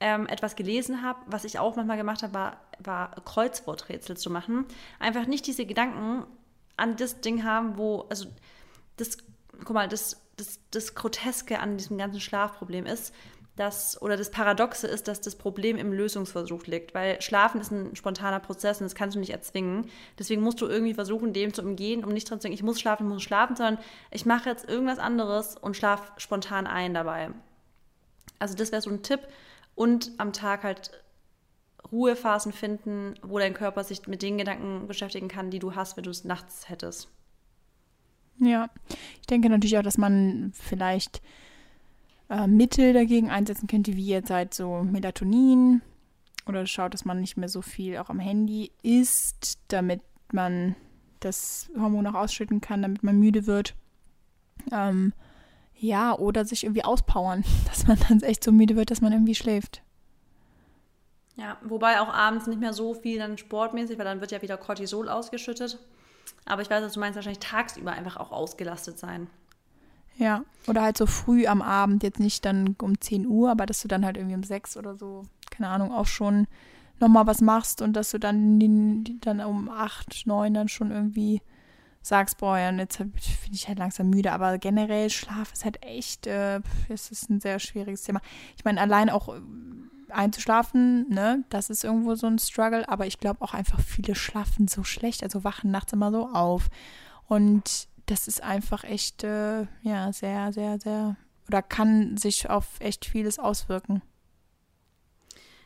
[0.00, 4.66] Ähm, etwas gelesen habe, was ich auch manchmal gemacht habe, war, war Kreuzworträtsel zu machen.
[4.98, 6.26] Einfach nicht diese Gedanken
[6.76, 8.26] an das Ding haben, wo, also
[8.96, 9.18] das,
[9.64, 13.14] guck mal, das, das, das Groteske an diesem ganzen Schlafproblem ist,
[13.56, 17.94] dass, oder das Paradoxe ist, dass das Problem im Lösungsversuch liegt, weil Schlafen ist ein
[17.94, 19.90] spontaner Prozess und das kannst du nicht erzwingen.
[20.18, 22.80] Deswegen musst du irgendwie versuchen, dem zu umgehen, um nicht dran zu denken, ich muss
[22.80, 23.78] schlafen, ich muss schlafen, sondern
[24.10, 27.30] ich mache jetzt irgendwas anderes und schlaf spontan ein dabei.
[28.38, 29.20] Also das wäre so ein Tipp.
[29.74, 30.90] Und am Tag halt
[31.90, 36.04] Ruhephasen finden, wo dein Körper sich mit den Gedanken beschäftigen kann, die du hast, wenn
[36.04, 37.08] du es nachts hättest.
[38.38, 38.68] Ja,
[39.20, 41.22] ich denke natürlich auch, dass man vielleicht
[42.32, 45.82] äh, Mittel dagegen einsetzen könnte, wie jetzt halt so Melatonin
[46.46, 50.00] oder schaut, dass man nicht mehr so viel auch am Handy isst, damit
[50.32, 50.74] man
[51.20, 53.74] das Hormon auch ausschütten kann, damit man müde wird.
[54.72, 55.12] Ähm,
[55.76, 59.34] Ja, oder sich irgendwie auspowern, dass man dann echt so müde wird, dass man irgendwie
[59.34, 59.82] schläft.
[61.36, 64.56] Ja, wobei auch abends nicht mehr so viel dann sportmäßig, weil dann wird ja wieder
[64.56, 65.78] Cortisol ausgeschüttet.
[66.46, 69.28] Aber ich weiß, dass du meinst wahrscheinlich tagsüber einfach auch ausgelastet sein.
[70.16, 73.82] Ja, oder halt so früh am Abend, jetzt nicht dann um 10 Uhr, aber dass
[73.82, 76.46] du dann halt irgendwie um 6 oder so, keine Ahnung, auch schon
[77.00, 78.60] nochmal was machst und dass du dann,
[79.20, 81.42] dann um 8, 9 dann schon irgendwie
[82.02, 83.12] sagst, boah, ja, jetzt bin
[83.52, 87.58] ich halt langsam müde, aber generell Schlaf ist halt echt, äh, es ist ein sehr
[87.58, 88.20] schwieriges Thema.
[88.56, 89.40] Ich meine, allein auch äh,
[90.10, 94.68] einzuschlafen, ne, das ist irgendwo so ein Struggle, aber ich glaube auch einfach viele schlafen
[94.68, 96.68] so schlecht, also wachen nachts immer so auf.
[97.28, 101.16] Und das ist einfach echt, äh, ja, sehr, sehr, sehr,
[101.48, 104.02] oder kann sich auf echt vieles auswirken.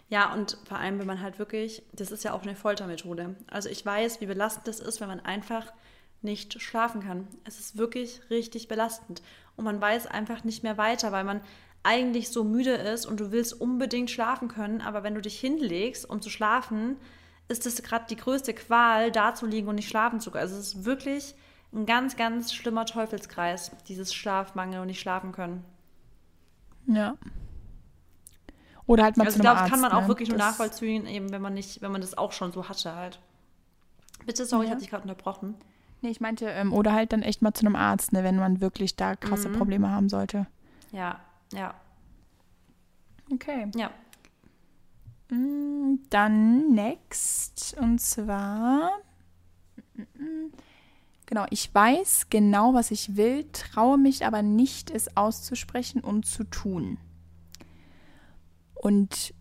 [0.09, 3.35] Ja, und vor allem, wenn man halt wirklich, das ist ja auch eine Foltermethode.
[3.49, 5.73] Also ich weiß, wie belastend das ist, wenn man einfach
[6.23, 7.27] nicht schlafen kann.
[7.43, 9.23] Es ist wirklich richtig belastend.
[9.57, 11.41] Und man weiß einfach nicht mehr weiter, weil man
[11.83, 16.09] eigentlich so müde ist und du willst unbedingt schlafen können, aber wenn du dich hinlegst,
[16.09, 16.97] um zu schlafen,
[17.49, 20.43] ist das gerade die größte Qual, da zu liegen und nicht schlafen zu können.
[20.43, 21.35] Also es ist wirklich
[21.77, 25.65] ein ganz, ganz schlimmer Teufelskreis, dieses Schlafmangel und nicht schlafen können.
[26.87, 27.17] Ja.
[28.87, 29.99] Oder halt mal also zu ich glaube, das kann man ne?
[29.99, 32.69] auch wirklich das nur nachvollziehen, eben wenn man nicht, wenn man das auch schon so
[32.69, 33.21] hatte halt.
[34.25, 34.69] Bitte, sorry, ja.
[34.69, 35.55] ich habe dich gerade unterbrochen.
[36.03, 38.61] Nee, ich meinte, ähm, oder halt dann echt mal zu einem Arzt, ne, wenn man
[38.61, 39.55] wirklich da krasse mhm.
[39.55, 40.47] Probleme haben sollte.
[40.93, 41.21] Ja,
[41.53, 41.75] ja.
[43.33, 43.71] Okay.
[43.75, 43.91] Ja.
[45.31, 47.77] Mm, dann next.
[47.81, 48.91] Und zwar.
[51.27, 56.45] Genau, ich weiß genau, was ich will, traue mich aber nicht, es auszusprechen und zu
[56.45, 56.99] tun.
[58.75, 59.35] Und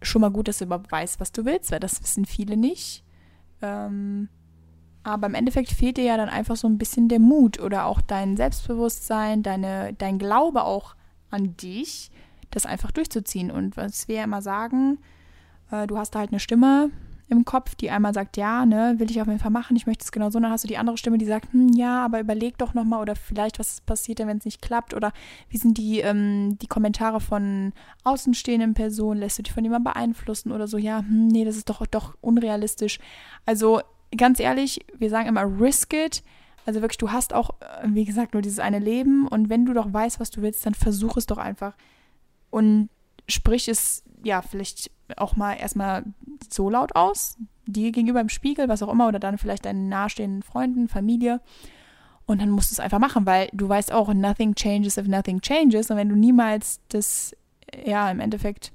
[0.00, 3.04] schon mal gut, dass du überhaupt weißt, was du willst, weil das wissen viele nicht.
[3.62, 4.28] Ähm,
[5.02, 8.00] aber im Endeffekt fehlt dir ja dann einfach so ein bisschen der Mut oder auch
[8.00, 10.94] dein Selbstbewusstsein, deine, dein Glaube auch
[11.30, 12.12] an dich,
[12.50, 13.50] das einfach durchzuziehen.
[13.50, 14.98] Und was wir ja immer sagen,
[15.72, 16.90] äh, du hast da halt eine Stimme
[17.28, 20.04] im Kopf, die einmal sagt, ja, ne, will ich auf jeden Fall machen, ich möchte
[20.04, 20.38] es genau so.
[20.38, 23.16] Dann hast du die andere Stimme, die sagt, hm, ja, aber überleg doch nochmal oder
[23.16, 25.12] vielleicht, was passiert denn, wenn es nicht klappt oder
[25.48, 27.72] wie sind die, ähm, die Kommentare von
[28.04, 31.68] außenstehenden Personen, lässt du dich von jemandem beeinflussen oder so, ja, hm, nee, das ist
[31.68, 33.00] doch, doch unrealistisch.
[33.44, 33.80] Also
[34.16, 36.22] ganz ehrlich, wir sagen immer, risk it.
[36.64, 39.72] Also wirklich, du hast auch, äh, wie gesagt, nur dieses eine Leben und wenn du
[39.72, 41.74] doch weißt, was du willst, dann versuch es doch einfach.
[42.50, 42.88] Und
[43.28, 46.04] sprich es, ja, vielleicht auch mal erstmal
[46.50, 50.42] so laut aus, dir gegenüber im Spiegel, was auch immer, oder dann vielleicht deinen nahestehenden
[50.42, 51.40] Freunden, Familie.
[52.26, 55.40] Und dann musst du es einfach machen, weil du weißt auch, nothing changes if nothing
[55.40, 55.90] changes.
[55.90, 57.36] Und wenn du niemals das,
[57.84, 58.72] ja, im Endeffekt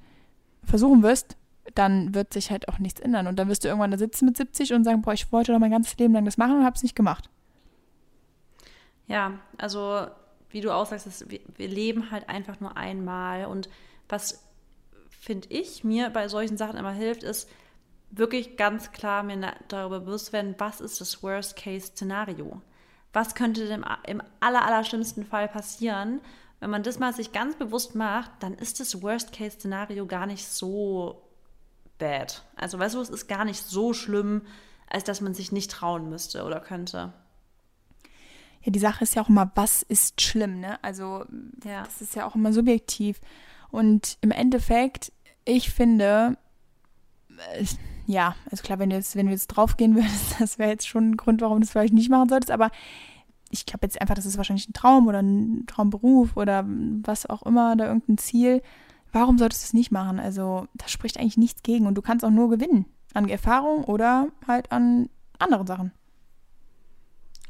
[0.64, 1.36] versuchen wirst,
[1.76, 3.28] dann wird sich halt auch nichts ändern.
[3.28, 5.60] Und dann wirst du irgendwann da sitzen mit 70 und sagen, boah, ich wollte doch
[5.60, 7.30] mein ganzes Leben lang das machen und habe es nicht gemacht.
[9.08, 10.08] Ja, also
[10.50, 13.46] wie du auch sagst, wir leben halt einfach nur einmal.
[13.46, 13.70] Und
[14.12, 14.44] was
[15.10, 17.50] finde ich, mir bei solchen Sachen immer hilft, ist
[18.10, 22.62] wirklich ganz klar mir darüber bewusst werden, was ist das Worst-Case-Szenario?
[23.14, 26.22] Was könnte denn im aller, aller schlimmsten Fall passieren?
[26.60, 31.22] Wenn man das mal sich ganz bewusst macht, dann ist das Worst-Case-Szenario gar nicht so
[31.98, 32.44] bad.
[32.56, 34.42] Also weißt du, es ist gar nicht so schlimm,
[34.88, 37.14] als dass man sich nicht trauen müsste oder könnte.
[38.64, 40.84] Ja, die Sache ist ja auch immer, was ist schlimm, ne?
[40.84, 41.26] Also
[41.64, 41.84] ja.
[41.84, 43.20] das ist ja auch immer subjektiv.
[43.72, 45.12] Und im Endeffekt,
[45.46, 46.38] ich finde,
[47.56, 47.66] äh,
[48.06, 51.12] ja, also klar, wenn du jetzt, wenn du jetzt draufgehen würdest, das wäre jetzt schon
[51.12, 52.72] ein Grund, warum du es vielleicht nicht machen solltest, aber
[53.50, 57.44] ich glaube jetzt einfach, das ist wahrscheinlich ein Traum oder ein Traumberuf oder was auch
[57.44, 58.62] immer, da irgendein Ziel.
[59.12, 60.20] Warum solltest du es nicht machen?
[60.20, 62.86] Also, da spricht eigentlich nichts gegen und du kannst auch nur gewinnen.
[63.14, 65.92] An Erfahrung oder halt an anderen Sachen.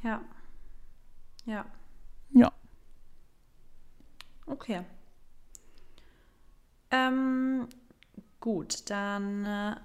[0.01, 0.21] Ja.
[1.45, 1.65] Ja.
[2.33, 2.51] Ja.
[4.47, 4.81] Okay.
[6.91, 7.67] Ähm,
[8.39, 9.75] gut, dann äh,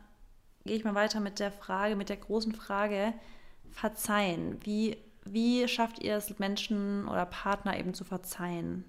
[0.64, 3.14] gehe ich mal weiter mit der Frage, mit der großen Frage,
[3.70, 4.58] verzeihen.
[4.62, 8.84] Wie, wie schafft ihr es, Menschen oder Partner eben zu verzeihen?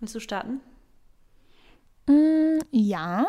[0.00, 0.60] Willst du starten?
[2.06, 3.26] Mm, ja.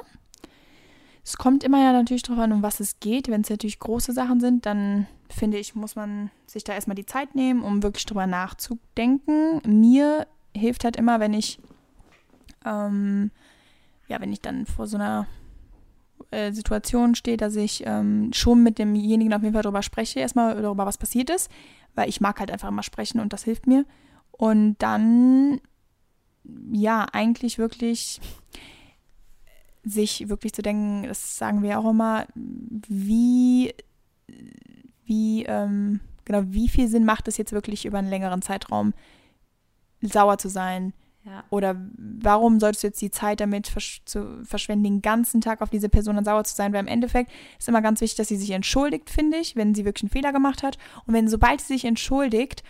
[1.23, 3.29] Es kommt immer ja natürlich darauf an, um was es geht.
[3.29, 7.05] Wenn es natürlich große Sachen sind, dann finde ich, muss man sich da erstmal die
[7.05, 9.61] Zeit nehmen, um wirklich drüber nachzudenken.
[9.65, 11.59] Mir hilft halt immer, wenn ich
[12.65, 13.31] ähm,
[14.07, 15.27] ja, wenn ich dann vor so einer
[16.31, 20.61] äh, Situation stehe, dass ich ähm, schon mit demjenigen auf jeden Fall darüber spreche, erstmal
[20.61, 21.49] darüber, was passiert ist,
[21.93, 23.85] weil ich mag halt einfach immer sprechen und das hilft mir.
[24.31, 25.61] Und dann,
[26.71, 28.19] ja, eigentlich wirklich
[29.83, 33.73] sich wirklich zu denken, das sagen wir auch immer, wie,
[35.05, 38.93] wie, ähm, genau, wie viel Sinn macht es jetzt wirklich über einen längeren Zeitraum
[40.01, 40.93] sauer zu sein?
[41.25, 41.43] Ja.
[41.49, 44.01] Oder warum solltest du jetzt die Zeit damit versch
[44.43, 46.71] verschwenden, den ganzen Tag auf diese Person sauer zu sein?
[46.71, 49.85] Weil im Endeffekt ist immer ganz wichtig, dass sie sich entschuldigt, finde ich, wenn sie
[49.85, 50.77] wirklich einen Fehler gemacht hat.
[51.07, 52.63] Und wenn, sobald sie sich entschuldigt,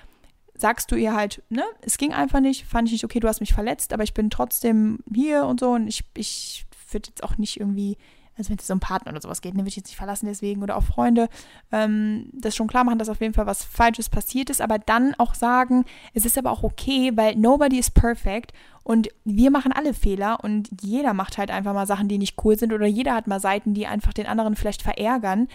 [0.55, 3.41] sagst du ihr halt, ne, es ging einfach nicht, fand ich nicht okay, du hast
[3.41, 7.37] mich verletzt, aber ich bin trotzdem hier und so und ich, ich würde jetzt auch
[7.37, 7.97] nicht irgendwie
[8.38, 10.62] also wenn es um Partner oder sowas geht, ne, will ich jetzt nicht verlassen deswegen
[10.62, 11.30] oder auch Freunde,
[11.71, 15.15] ähm, das schon klar machen, dass auf jeden Fall was Falsches passiert ist, aber dann
[15.17, 18.52] auch sagen, es ist aber auch okay, weil nobody is perfect
[18.84, 22.58] und wir machen alle Fehler und jeder macht halt einfach mal Sachen, die nicht cool
[22.58, 25.48] sind oder jeder hat mal Seiten, die einfach den anderen vielleicht verärgern.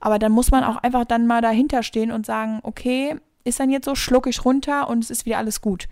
[0.00, 3.70] Aber dann muss man auch einfach dann mal dahinter stehen und sagen, okay, ist dann
[3.70, 5.88] jetzt so, schluck ich runter und es ist wieder alles gut.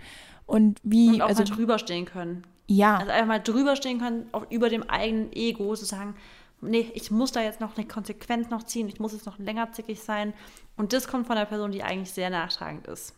[0.47, 1.11] Und wie.
[1.11, 2.43] Und auch also, mal drüber stehen können.
[2.71, 2.99] Ja.
[2.99, 6.15] Also einfach mal drüber stehen können, auch über dem eigenen Ego, zu sagen,
[6.61, 9.73] nee, ich muss da jetzt noch eine Konsequenz noch ziehen, ich muss jetzt noch länger
[9.73, 10.33] zickig sein.
[10.77, 13.13] Und das kommt von einer Person, die eigentlich sehr nachtragend ist.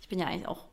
[0.00, 0.64] Ich bin ja eigentlich auch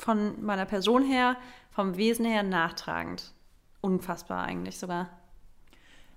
[0.00, 1.36] von meiner Person her,
[1.70, 3.32] vom Wesen her nachtragend.
[3.80, 5.10] Unfassbar eigentlich sogar.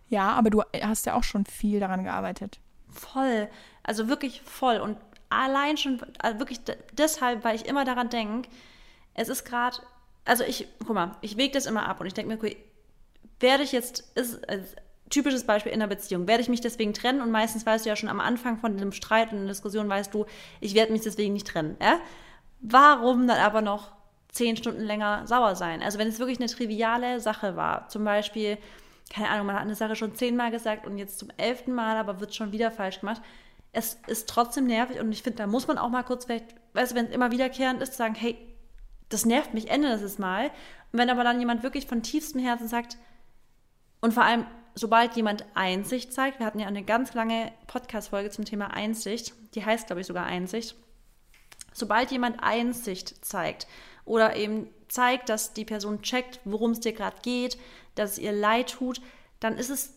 [0.09, 2.59] Ja, aber du hast ja auch schon viel daran gearbeitet.
[2.89, 3.47] Voll.
[3.83, 4.77] Also wirklich voll.
[4.77, 4.97] Und
[5.29, 6.61] allein schon, also wirklich
[6.93, 8.49] deshalb, weil ich immer daran denke,
[9.13, 9.77] es ist gerade
[10.27, 12.57] also ich, guck mal, ich wege das immer ab und ich denke mir, okay,
[13.39, 14.65] werde ich jetzt, ist, also
[15.09, 17.95] typisches Beispiel in einer Beziehung, werde ich mich deswegen trennen und meistens weißt du ja
[17.95, 20.25] schon am Anfang von dem Streit und der Diskussion, weißt du,
[20.59, 21.77] ich werde mich deswegen nicht trennen.
[21.81, 21.99] Ja?
[22.59, 23.91] Warum dann aber noch
[24.29, 25.81] zehn Stunden länger sauer sein?
[25.81, 28.57] Also wenn es wirklich eine triviale Sache war, zum Beispiel,
[29.09, 32.19] keine Ahnung, man hat eine Sache schon zehnmal gesagt und jetzt zum elften Mal, aber
[32.19, 33.21] wird schon wieder falsch gemacht.
[33.71, 36.91] Es ist trotzdem nervig und ich finde, da muss man auch mal kurz vielleicht, weißt
[36.91, 38.37] du, wenn es immer wiederkehrend ist, sagen, hey,
[39.09, 40.47] das nervt mich, ende das es mal.
[40.91, 42.97] Und wenn aber dann jemand wirklich von tiefstem Herzen sagt,
[43.99, 48.45] und vor allem, sobald jemand Einsicht zeigt, wir hatten ja eine ganz lange Podcast-Folge zum
[48.45, 50.75] Thema Einsicht, die heißt, glaube ich, sogar Einsicht.
[51.73, 53.67] Sobald jemand Einsicht zeigt
[54.05, 57.57] oder eben zeigt, dass die Person checkt, worum es dir gerade geht,
[57.95, 59.01] dass es ihr leid tut,
[59.39, 59.93] dann ist es,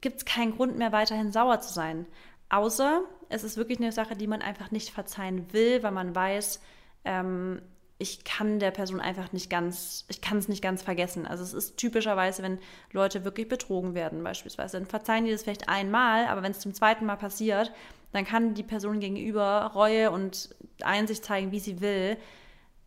[0.00, 2.06] gibt es keinen Grund mehr, weiterhin sauer zu sein.
[2.50, 6.60] Außer es ist wirklich eine Sache, die man einfach nicht verzeihen will, weil man weiß,
[7.04, 7.60] ähm,
[7.98, 11.26] ich kann der Person einfach nicht ganz, ich kann es nicht ganz vergessen.
[11.26, 12.58] Also es ist typischerweise, wenn
[12.92, 16.74] Leute wirklich betrogen werden beispielsweise, dann verzeihen die das vielleicht einmal, aber wenn es zum
[16.74, 17.72] zweiten Mal passiert,
[18.12, 22.16] dann kann die Person gegenüber Reue und Einsicht zeigen, wie sie will.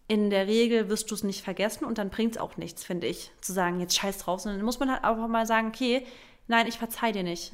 [0.09, 3.07] In der Regel wirst du es nicht vergessen und dann bringt es auch nichts, finde
[3.07, 6.05] ich, zu sagen, jetzt scheiß drauf, sondern dann muss man halt einfach mal sagen, okay,
[6.47, 7.53] nein, ich verzeih dir nicht.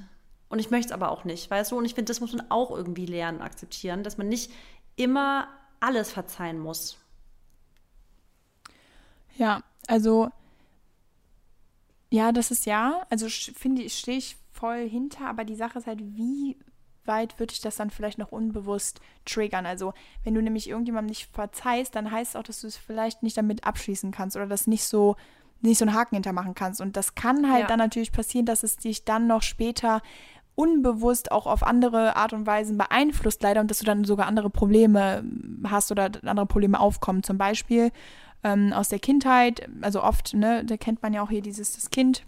[0.49, 1.77] Und ich möchte es aber auch nicht, weißt du?
[1.77, 4.51] Und ich finde, das muss man auch irgendwie lernen, akzeptieren, dass man nicht
[4.95, 5.47] immer
[5.79, 7.02] alles verzeihen muss.
[9.35, 10.29] Ja, also
[12.09, 15.87] ja, das ist ja, also finde ich, stehe ich voll hinter, aber die Sache ist
[15.87, 16.57] halt, wie
[17.05, 19.65] weit würde ich das dann vielleicht noch unbewusst triggern?
[19.65, 19.93] Also,
[20.23, 23.35] wenn du nämlich irgendjemandem nicht verzeihst, dann heißt es auch, dass du es vielleicht nicht
[23.35, 25.15] damit abschließen kannst oder das nicht so
[25.61, 26.81] nicht so einen Haken hintermachen kannst.
[26.81, 27.67] Und das kann halt ja.
[27.67, 30.01] dann natürlich passieren, dass es dich dann noch später
[30.55, 34.49] unbewusst auch auf andere Art und Weisen beeinflusst, leider, und dass du dann sogar andere
[34.49, 35.23] Probleme
[35.67, 37.23] hast oder andere Probleme aufkommen.
[37.23, 37.91] Zum Beispiel
[38.43, 41.89] ähm, aus der Kindheit, also oft, ne, da kennt man ja auch hier dieses, das
[41.89, 42.25] Kind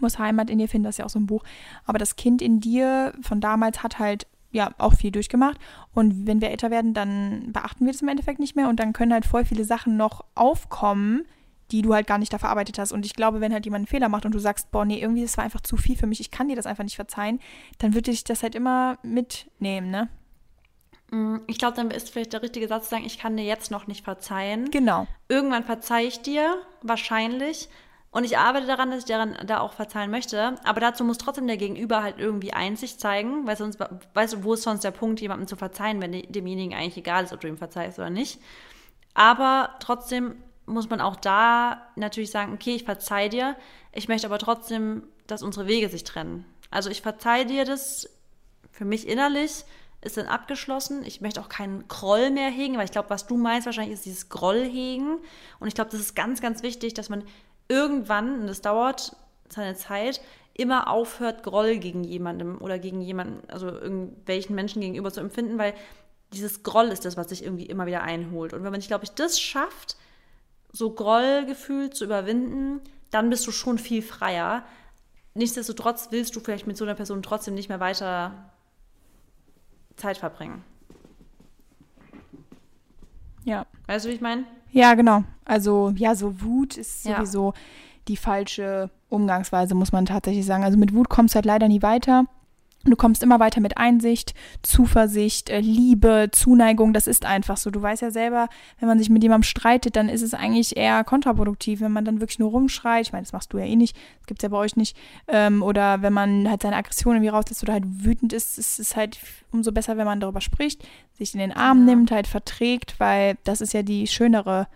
[0.00, 1.42] muss Heimat in dir finden, das ist ja auch so ein Buch,
[1.84, 5.58] aber das Kind in dir von damals hat halt ja auch viel durchgemacht
[5.94, 8.92] und wenn wir älter werden, dann beachten wir das im Endeffekt nicht mehr und dann
[8.92, 11.24] können halt voll viele Sachen noch aufkommen,
[11.70, 12.92] die du halt gar nicht da verarbeitet hast.
[12.92, 15.22] Und ich glaube, wenn halt jemand einen Fehler macht und du sagst, boah, nee, irgendwie,
[15.22, 17.40] das war einfach zu viel für mich, ich kann dir das einfach nicht verzeihen,
[17.78, 20.08] dann würde ich das halt immer mitnehmen, ne?
[21.10, 23.70] Mm, ich glaube, dann ist vielleicht der richtige Satz zu sagen, ich kann dir jetzt
[23.70, 24.70] noch nicht verzeihen.
[24.70, 25.06] Genau.
[25.28, 27.68] Irgendwann verzeihe ich dir, wahrscheinlich.
[28.10, 30.54] Und ich arbeite daran, dass ich daran da auch verzeihen möchte.
[30.64, 33.78] Aber dazu muss trotzdem der Gegenüber halt irgendwie Einsicht zeigen, weil sonst,
[34.14, 37.32] weißt du, wo ist sonst der Punkt, jemandem zu verzeihen, wenn demjenigen eigentlich egal ist,
[37.32, 38.40] ob du ihm verzeihst oder nicht.
[39.12, 43.56] Aber trotzdem muss man auch da natürlich sagen, okay, ich verzeihe dir,
[43.92, 46.44] ich möchte aber trotzdem, dass unsere Wege sich trennen.
[46.70, 48.08] Also ich verzeihe dir das
[48.70, 49.64] für mich innerlich,
[50.06, 51.04] ist dann abgeschlossen.
[51.04, 54.06] Ich möchte auch keinen Groll mehr hegen, weil ich glaube, was du meinst wahrscheinlich ist
[54.06, 55.18] dieses Groll hegen.
[55.60, 57.24] Und ich glaube, das ist ganz, ganz wichtig, dass man
[57.68, 59.16] irgendwann, und das dauert
[59.48, 60.20] seine Zeit,
[60.54, 65.74] immer aufhört, Groll gegen jemandem oder gegen jemanden, also irgendwelchen Menschen gegenüber zu empfinden, weil
[66.32, 68.52] dieses Groll ist das, was sich irgendwie immer wieder einholt.
[68.52, 69.96] Und wenn man, glaube ich, das schafft,
[70.72, 74.64] so Grollgefühl zu überwinden, dann bist du schon viel freier.
[75.34, 78.52] Nichtsdestotrotz willst du vielleicht mit so einer Person trotzdem nicht mehr weiter
[79.96, 80.62] Zeit verbringen.
[83.44, 83.66] Ja.
[83.86, 84.44] Weißt du, wie ich meine?
[84.72, 85.24] Ja, genau.
[85.44, 87.60] Also, ja, so Wut ist sowieso ja.
[88.08, 90.64] die falsche Umgangsweise, muss man tatsächlich sagen.
[90.64, 92.24] Also mit Wut kommst du halt leider nie weiter.
[92.84, 96.92] Du kommst immer weiter mit Einsicht, Zuversicht, äh, Liebe, Zuneigung.
[96.92, 97.70] Das ist einfach so.
[97.70, 101.02] Du weißt ja selber, wenn man sich mit jemandem streitet, dann ist es eigentlich eher
[101.02, 103.06] kontraproduktiv, wenn man dann wirklich nur rumschreit.
[103.06, 103.96] Ich meine, das machst du ja eh nicht.
[104.18, 104.96] Das gibt es ja bei euch nicht.
[105.26, 108.94] Ähm, oder wenn man halt seine Aggression irgendwie rauslässt oder halt wütend ist, ist es
[108.94, 109.18] halt
[109.50, 111.94] umso besser, wenn man darüber spricht, sich in den Arm ja.
[111.94, 114.68] nimmt, halt verträgt, weil das ist ja die schönere,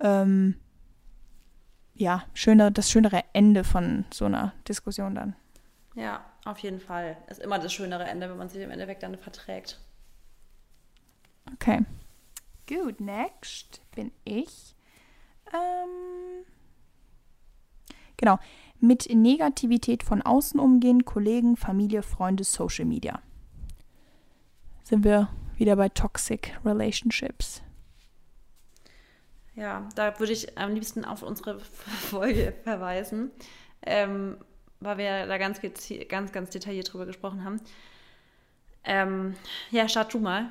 [0.00, 0.56] ähm,
[1.94, 5.36] ja, schöne, das schönere Ende von so einer Diskussion dann.
[5.94, 7.16] Ja, auf jeden Fall.
[7.28, 9.80] Ist immer das schönere Ende, wenn man sich im Endeffekt dann verträgt.
[11.52, 11.84] Okay.
[12.68, 14.74] Gut, next bin ich.
[15.52, 16.44] Ähm,
[18.16, 18.38] genau.
[18.80, 23.20] Mit Negativität von außen umgehen, Kollegen, Familie, Freunde, Social Media.
[24.82, 27.62] Sind wir wieder bei Toxic Relationships.
[29.54, 31.60] Ja, da würde ich am liebsten auf unsere
[32.10, 33.30] Folge verweisen.
[33.82, 34.38] Ähm,
[34.84, 35.60] weil wir da ganz,
[36.08, 37.60] ganz, ganz detailliert drüber gesprochen haben.
[38.84, 39.34] Ähm,
[39.70, 40.50] ja, start du mal.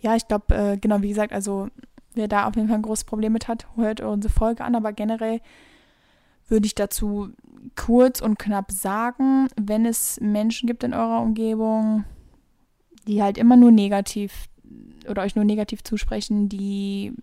[0.00, 1.68] Ja, ich glaube, äh, genau wie gesagt, also
[2.14, 4.92] wer da auf jeden Fall ein großes Problem mit hat, hört unsere Folge an, aber
[4.92, 5.40] generell
[6.48, 7.30] würde ich dazu
[7.76, 12.04] kurz und knapp sagen, wenn es Menschen gibt in eurer Umgebung,
[13.06, 14.48] die halt immer nur negativ
[15.08, 17.14] oder euch nur negativ zusprechen, die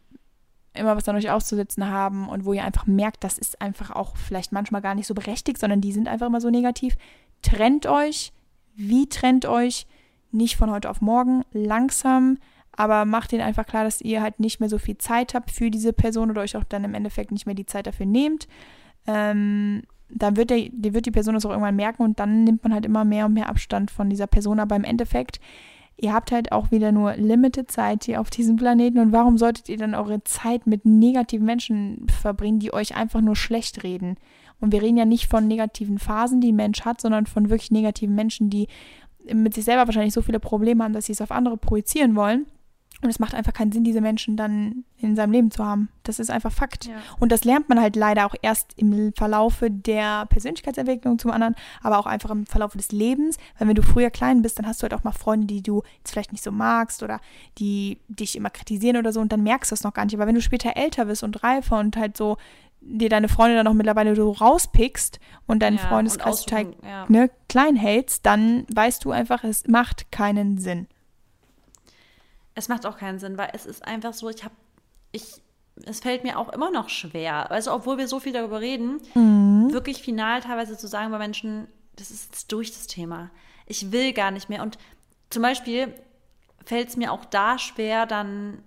[0.73, 4.15] immer was an euch auszusetzen haben und wo ihr einfach merkt, das ist einfach auch
[4.17, 6.95] vielleicht manchmal gar nicht so berechtigt, sondern die sind einfach immer so negativ.
[7.41, 8.31] Trennt euch.
[8.75, 9.87] Wie trennt euch?
[10.31, 12.37] Nicht von heute auf morgen, langsam,
[12.71, 15.71] aber macht ihnen einfach klar, dass ihr halt nicht mehr so viel Zeit habt für
[15.71, 18.47] diese Person oder euch auch dann im Endeffekt nicht mehr die Zeit dafür nehmt.
[19.07, 22.73] Ähm, dann wird, der, wird die Person das auch irgendwann merken und dann nimmt man
[22.73, 24.59] halt immer mehr und mehr Abstand von dieser Person.
[24.59, 25.39] Aber im Endeffekt
[26.01, 29.69] ihr habt halt auch wieder nur limited Zeit hier auf diesem Planeten und warum solltet
[29.69, 34.15] ihr dann eure Zeit mit negativen Menschen verbringen, die euch einfach nur schlecht reden?
[34.59, 37.71] Und wir reden ja nicht von negativen Phasen, die ein Mensch hat, sondern von wirklich
[37.71, 38.67] negativen Menschen, die
[39.33, 42.45] mit sich selber wahrscheinlich so viele Probleme haben, dass sie es auf andere projizieren wollen.
[43.01, 45.87] Und es macht einfach keinen Sinn, diese Menschen dann in seinem Leben zu haben.
[46.03, 46.85] Das ist einfach Fakt.
[46.85, 46.95] Ja.
[47.19, 51.97] Und das lernt man halt leider auch erst im Verlaufe der Persönlichkeitsentwicklung zum anderen, aber
[51.99, 53.37] auch einfach im Verlaufe des Lebens.
[53.57, 55.83] Weil wenn du früher klein bist, dann hast du halt auch mal Freunde, die du
[55.99, 57.21] jetzt vielleicht nicht so magst oder
[57.57, 60.15] die dich immer kritisieren oder so und dann merkst du es noch gar nicht.
[60.15, 62.37] Aber wenn du später älter bist und reifer und halt so
[62.81, 67.05] dir deine Freunde dann auch mittlerweile so rauspickst und deinen ja, Freundeskreis total ja.
[67.07, 70.87] ne, klein hältst, dann weißt du einfach, es macht keinen Sinn.
[72.59, 74.53] Es macht auch keinen Sinn, weil es ist einfach so, ich habe,
[75.13, 75.41] ich,
[75.85, 77.49] es fällt mir auch immer noch schwer.
[77.51, 79.71] Also, obwohl wir so viel darüber reden, mhm.
[79.71, 83.31] wirklich final teilweise zu sagen bei Menschen, das ist jetzt durch das Thema.
[83.65, 84.61] Ich will gar nicht mehr.
[84.61, 84.77] Und
[85.29, 85.93] zum Beispiel
[86.65, 88.61] fällt es mir auch da schwer, dann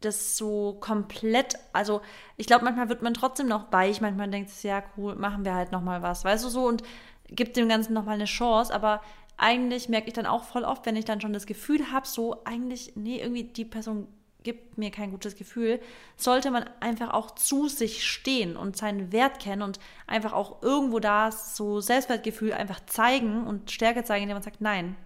[0.00, 2.00] das so komplett, also
[2.38, 5.54] ich glaube, manchmal wird man trotzdem noch weich, manchmal denkt es, ja, cool, machen wir
[5.54, 6.82] halt nochmal was, weißt du so, und
[7.26, 9.02] gibt dem Ganzen nochmal eine Chance, aber
[9.40, 12.44] eigentlich merke ich dann auch voll oft, wenn ich dann schon das Gefühl habe, so
[12.44, 14.06] eigentlich, nee, irgendwie die Person
[14.42, 15.80] gibt mir kein gutes Gefühl,
[16.16, 20.98] sollte man einfach auch zu sich stehen und seinen Wert kennen und einfach auch irgendwo
[20.98, 24.96] da so Selbstwertgefühl einfach zeigen und Stärke zeigen, indem man sagt, nein,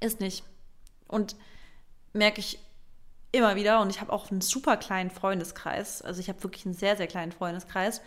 [0.00, 0.44] ist nicht.
[1.08, 1.36] Und
[2.12, 2.58] merke ich
[3.32, 6.74] immer wieder, und ich habe auch einen super kleinen Freundeskreis, also ich habe wirklich einen
[6.74, 8.00] sehr, sehr kleinen Freundeskreis,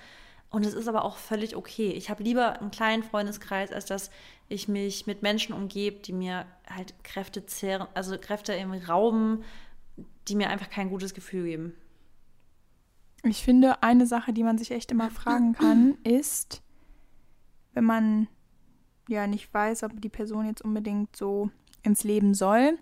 [0.49, 1.91] und es ist aber auch völlig okay.
[1.91, 4.09] Ich habe lieber einen kleinen Freundeskreis, als dass
[4.49, 9.43] ich mich mit Menschen umgebe, die mir halt Kräfte zehren, also Kräfte im rauben,
[10.27, 11.73] die mir einfach kein gutes Gefühl geben.
[13.23, 16.61] Ich finde, eine Sache, die man sich echt immer fragen kann, ist,
[17.73, 18.27] wenn man
[19.07, 21.49] ja nicht weiß, ob die Person jetzt unbedingt so
[21.83, 22.77] ins Leben soll,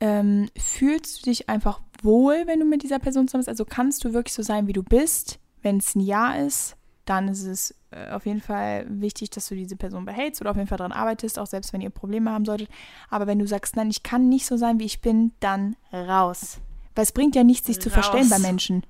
[0.00, 3.48] ähm, fühlst du dich einfach wohl, wenn du mit dieser Person zusammen bist?
[3.48, 5.38] Also kannst du wirklich so sein, wie du bist?
[5.62, 9.54] Wenn es ein Ja ist, dann ist es äh, auf jeden Fall wichtig, dass du
[9.54, 12.44] diese Person behältst oder auf jeden Fall daran arbeitest, auch selbst wenn ihr Probleme haben
[12.44, 12.68] solltet.
[13.08, 16.58] Aber wenn du sagst, nein, ich kann nicht so sein, wie ich bin, dann raus.
[16.94, 17.84] Weil es bringt ja nichts, sich raus.
[17.84, 18.84] zu verstellen bei Menschen.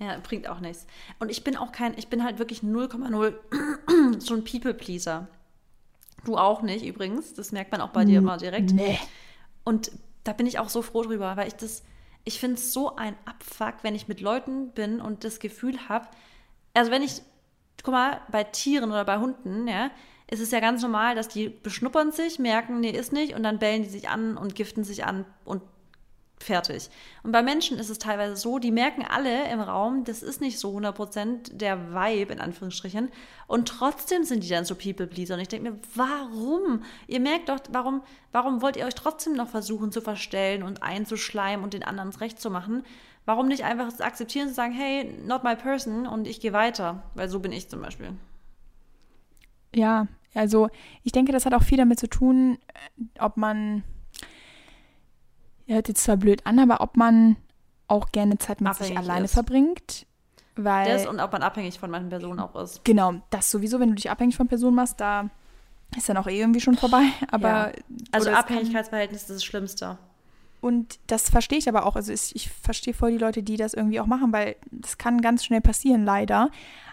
[0.00, 0.86] Ja, bringt auch nichts.
[1.20, 3.34] Und ich bin auch kein, ich bin halt wirklich 0,0
[4.18, 5.28] so ein People-Pleaser.
[6.24, 7.34] Du auch nicht übrigens.
[7.34, 8.72] Das merkt man auch bei dir immer direkt.
[8.72, 8.98] Nee.
[9.62, 9.92] Und
[10.24, 11.84] da bin ich auch so froh drüber, weil ich das,
[12.24, 16.08] ich finde es so ein Abfuck, wenn ich mit Leuten bin und das Gefühl habe,
[16.72, 17.22] also wenn ich
[17.84, 19.90] guck mal, bei Tieren oder bei Hunden, ja,
[20.28, 23.58] ist es ja ganz normal, dass die beschnuppern sich, merken, nee, ist nicht, und dann
[23.58, 25.62] bellen die sich an und giften sich an und
[26.40, 26.90] fertig.
[27.22, 30.58] Und bei Menschen ist es teilweise so, die merken alle im Raum, das ist nicht
[30.58, 33.10] so 100% der Vibe, in Anführungsstrichen,
[33.46, 35.34] und trotzdem sind die dann so People-Pleaser.
[35.34, 36.82] Und ich denke mir, warum?
[37.06, 41.62] Ihr merkt doch, warum, warum wollt ihr euch trotzdem noch versuchen zu verstellen und einzuschleimen
[41.62, 42.84] und den anderen Recht zu machen?
[43.26, 47.02] Warum nicht einfach akzeptieren und sagen, hey, not my person und ich gehe weiter?
[47.14, 48.12] Weil so bin ich zum Beispiel.
[49.74, 50.68] Ja, Also
[51.02, 52.58] ich denke, das hat auch viel damit zu tun,
[53.18, 53.82] ob man,
[55.66, 57.36] hört jetzt zwar blöd an, aber ob man
[57.88, 59.34] auch gerne Zeit mit Abhängig sich alleine ist.
[59.34, 60.06] verbringt.
[60.56, 62.84] Weil, Das und ob man abhängig von manchen Personen auch ist.
[62.84, 65.28] genau, das sowieso, wenn du dich abhängig von Personen machst, da
[65.96, 67.02] ist dann auch eh irgendwie schon vorbei.
[67.30, 67.72] Aber Ja.
[68.12, 69.98] Also es Abhängigkeitsverhältnis ist das Schlimmste.
[70.64, 71.94] Und das verstehe ich aber auch.
[71.94, 75.44] Also ich, verstehe voll die Leute, die das irgendwie auch machen, weil das kann ganz
[75.44, 76.50] schnell passieren, leider.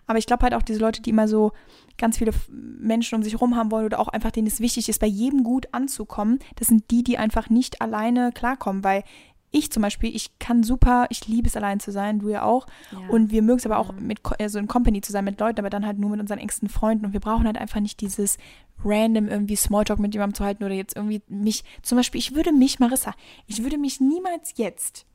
[0.08, 1.54] Aber ich glaube halt auch diese Leute, die immer so
[1.98, 5.00] ganz viele Menschen um sich rum haben wollen oder auch einfach denen es wichtig ist,
[5.00, 8.84] bei jedem gut anzukommen, das sind die, die einfach nicht alleine klarkommen.
[8.84, 9.06] Weil
[9.52, 12.68] ich zum Beispiel, ich kann super, ich liebe es allein zu sein, du ja auch.
[12.92, 13.00] Ja.
[13.10, 15.60] Und wir mögen es aber auch mit Co- also in Company zu sein mit Leuten,
[15.60, 17.06] aber dann halt nur mit unseren engsten Freunden.
[17.06, 18.38] Und wir brauchen halt einfach nicht dieses
[18.84, 22.52] random irgendwie Smalltalk mit jemandem zu halten oder jetzt irgendwie mich, zum Beispiel, ich würde
[22.52, 23.14] mich, Marissa,
[23.46, 25.06] ich würde mich niemals jetzt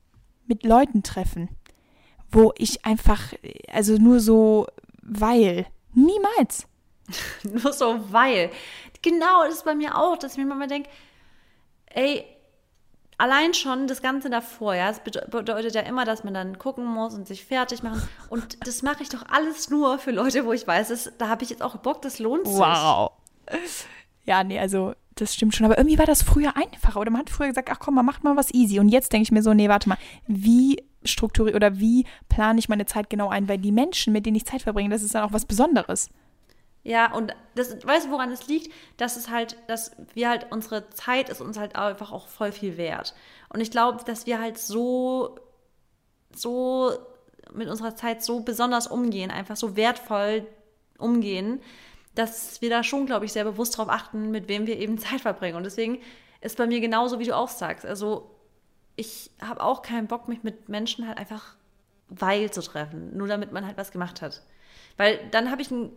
[0.46, 1.48] mit Leuten treffen,
[2.30, 3.32] wo ich einfach,
[3.72, 4.66] also nur so,
[5.02, 6.66] weil, niemals.
[7.44, 8.50] Nur so, weil.
[9.00, 10.90] Genau, das ist bei mir auch, dass ich mir manchmal denke,
[11.86, 12.24] ey,
[13.18, 17.14] allein schon das Ganze davor, ja, bede- bedeutet ja immer, dass man dann gucken muss
[17.14, 18.02] und sich fertig machen.
[18.28, 21.44] Und das mache ich doch alles nur für Leute, wo ich weiß, das, da habe
[21.44, 22.58] ich jetzt auch Bock, das lohnt sich.
[24.24, 25.64] Ja, nee, also das stimmt schon.
[25.66, 27.00] Aber irgendwie war das früher einfacher.
[27.00, 28.80] Oder man hat früher gesagt, ach komm, man macht mal was easy.
[28.80, 32.68] Und jetzt denke ich mir so, nee, warte mal, wie strukturiere oder wie plane ich
[32.68, 33.48] meine Zeit genau ein?
[33.48, 36.10] Weil die Menschen, mit denen ich Zeit verbringe, das ist dann auch was Besonderes.
[36.86, 38.72] Ja, und das, weißt du, woran es liegt?
[38.96, 42.76] Dass es halt, dass wir halt, unsere Zeit ist uns halt einfach auch voll viel
[42.76, 43.12] wert.
[43.48, 45.36] Und ich glaube, dass wir halt so,
[46.32, 46.92] so
[47.52, 50.46] mit unserer Zeit so besonders umgehen, einfach so wertvoll
[50.96, 51.60] umgehen,
[52.14, 55.22] dass wir da schon, glaube ich, sehr bewusst darauf achten, mit wem wir eben Zeit
[55.22, 55.56] verbringen.
[55.56, 56.00] Und deswegen
[56.40, 57.84] ist bei mir genauso, wie du auch sagst.
[57.84, 58.30] Also
[58.94, 61.56] ich habe auch keinen Bock, mich mit Menschen halt einfach
[62.08, 64.42] weil zu treffen, nur damit man halt was gemacht hat.
[64.96, 65.90] Weil dann habe ich ein,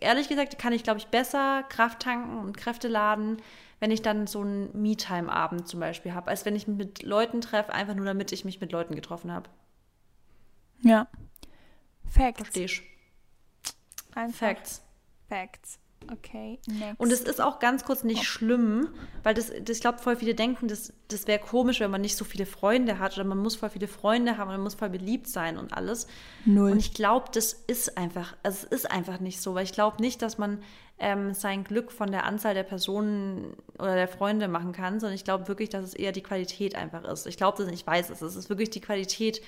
[0.00, 3.42] ehrlich gesagt, kann ich, glaube ich, besser Kraft tanken und Kräfte laden,
[3.80, 7.40] wenn ich dann so einen Me-Time-Abend zum Beispiel habe, als wenn ich mich mit Leuten
[7.40, 9.50] treffe, einfach nur damit ich mich mit Leuten getroffen habe.
[10.82, 11.08] Ja.
[12.08, 12.38] Facts.
[12.38, 12.82] Verstehe ich.
[14.14, 14.82] Einfach Facts.
[15.28, 15.78] Facts.
[16.12, 17.00] Okay, next.
[17.00, 18.88] Und es ist auch ganz kurz nicht schlimm,
[19.22, 22.16] weil das, das ich glaube, voll viele denken, das, das wäre komisch, wenn man nicht
[22.16, 24.90] so viele Freunde hat oder man muss voll viele Freunde haben und man muss voll
[24.90, 26.06] beliebt sein und alles.
[26.44, 26.72] Null.
[26.72, 30.00] Und ich glaube, das ist einfach, also es ist einfach nicht so, weil ich glaube
[30.00, 30.62] nicht, dass man
[30.98, 35.24] ähm, sein Glück von der Anzahl der Personen oder der Freunde machen kann, sondern ich
[35.24, 37.26] glaube wirklich, dass es eher die Qualität einfach ist.
[37.26, 38.22] Ich glaube das nicht, ich weiß es.
[38.22, 39.42] Es ist wirklich die Qualität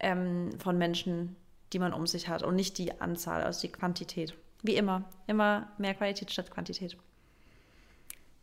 [0.00, 1.36] ähm, von Menschen,
[1.72, 4.34] die man um sich hat und nicht die Anzahl, also die Quantität.
[4.64, 5.04] Wie immer.
[5.26, 6.96] Immer mehr Qualität statt Quantität.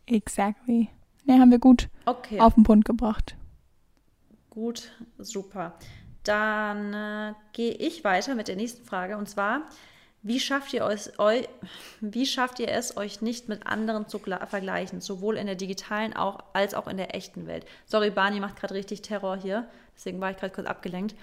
[0.06, 0.88] Exactly.
[1.24, 2.40] Ne, haben wir gut Okay.
[2.40, 3.36] auf den Punkt gebracht.
[4.48, 5.74] Gut, super.
[6.22, 9.62] Dann äh, gehe ich weiter mit der nächsten Frage und zwar,
[10.22, 11.42] wie schafft ihr euch, eu,
[12.00, 16.38] wie schafft ihr es, euch nicht mit anderen zu vergleichen, sowohl in der digitalen auch,
[16.52, 17.66] als auch in der echten Welt?
[17.86, 21.16] Sorry, Barney macht gerade richtig Terror hier, deswegen war ich gerade kurz abgelenkt.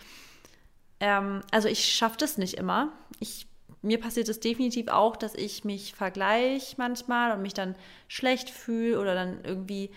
[0.99, 2.91] Ähm, also ich schaffe das nicht immer.
[3.19, 3.47] Ich,
[3.81, 7.75] mir passiert es definitiv auch, dass ich mich vergleiche manchmal und mich dann
[8.07, 9.91] schlecht fühle oder dann irgendwie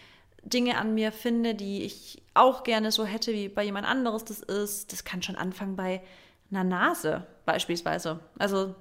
[0.45, 4.41] Dinge an mir finde, die ich auch gerne so hätte, wie bei jemand anderes das
[4.41, 4.93] ist.
[4.93, 6.03] Das kann schon anfangen bei
[6.51, 8.21] einer Nase beispielsweise.
[8.39, 8.75] Also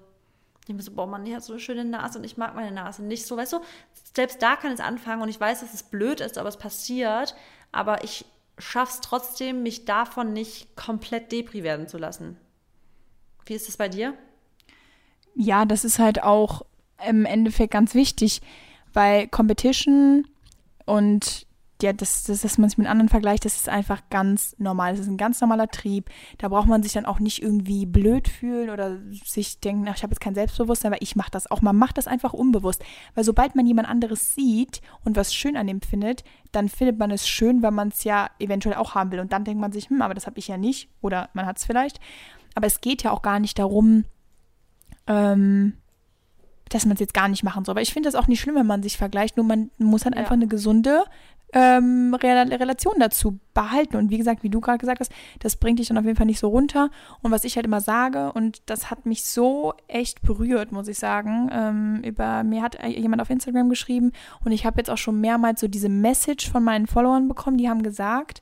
[0.67, 2.71] ich mir so, boah, Mann, die hat so eine schöne Nase und ich mag meine
[2.71, 3.37] Nase nicht so.
[3.37, 3.61] Weißt du,
[4.15, 7.35] selbst da kann es anfangen und ich weiß, dass es blöd ist, aber es passiert.
[7.71, 8.25] Aber ich
[8.57, 12.37] schaff's trotzdem, mich davon nicht komplett depri werden zu lassen.
[13.45, 14.13] Wie ist es bei dir?
[15.35, 16.63] Ja, das ist halt auch
[17.07, 18.41] im Endeffekt ganz wichtig,
[18.93, 20.27] weil Competition
[20.85, 21.47] und
[21.81, 24.91] ja, das, das, dass man sich mit anderen vergleicht, das ist einfach ganz normal.
[24.91, 26.09] Das ist ein ganz normaler Trieb.
[26.37, 30.03] Da braucht man sich dann auch nicht irgendwie blöd fühlen oder sich denken, ach, ich
[30.03, 31.61] habe jetzt kein Selbstbewusstsein, weil ich mache das auch.
[31.61, 32.83] Man macht das einfach unbewusst.
[33.15, 37.11] Weil sobald man jemand anderes sieht und was schön an dem findet, dann findet man
[37.11, 39.19] es schön, weil man es ja eventuell auch haben will.
[39.19, 40.89] Und dann denkt man sich, hm, aber das habe ich ja nicht.
[41.01, 41.99] Oder man hat es vielleicht.
[42.53, 44.05] Aber es geht ja auch gar nicht darum,
[45.07, 45.73] ähm,
[46.69, 47.73] dass man es jetzt gar nicht machen soll.
[47.73, 49.35] Aber ich finde das auch nicht schlimm, wenn man sich vergleicht.
[49.37, 50.21] Nur man muss halt Ja.
[50.21, 51.03] einfach eine gesunde
[51.53, 53.97] ähm, Re Relation dazu behalten.
[53.97, 56.25] Und wie gesagt, wie du gerade gesagt hast, das bringt dich dann auf jeden Fall
[56.25, 56.89] nicht so runter.
[57.21, 60.97] Und was ich halt immer sage, und das hat mich so echt berührt, muss ich
[60.97, 61.49] sagen.
[61.51, 64.13] Ähm, über mir hat jemand auf Instagram geschrieben
[64.45, 67.67] und ich habe jetzt auch schon mehrmals so diese Message von meinen Followern bekommen, die
[67.67, 68.39] haben gesagt,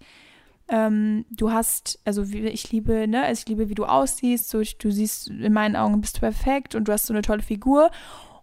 [0.70, 4.92] ähm, du hast, also ich liebe, ne, also ich liebe, wie du aussiehst, so, du
[4.92, 7.92] siehst, in meinen Augen bist du perfekt und du hast so eine tolle Figur.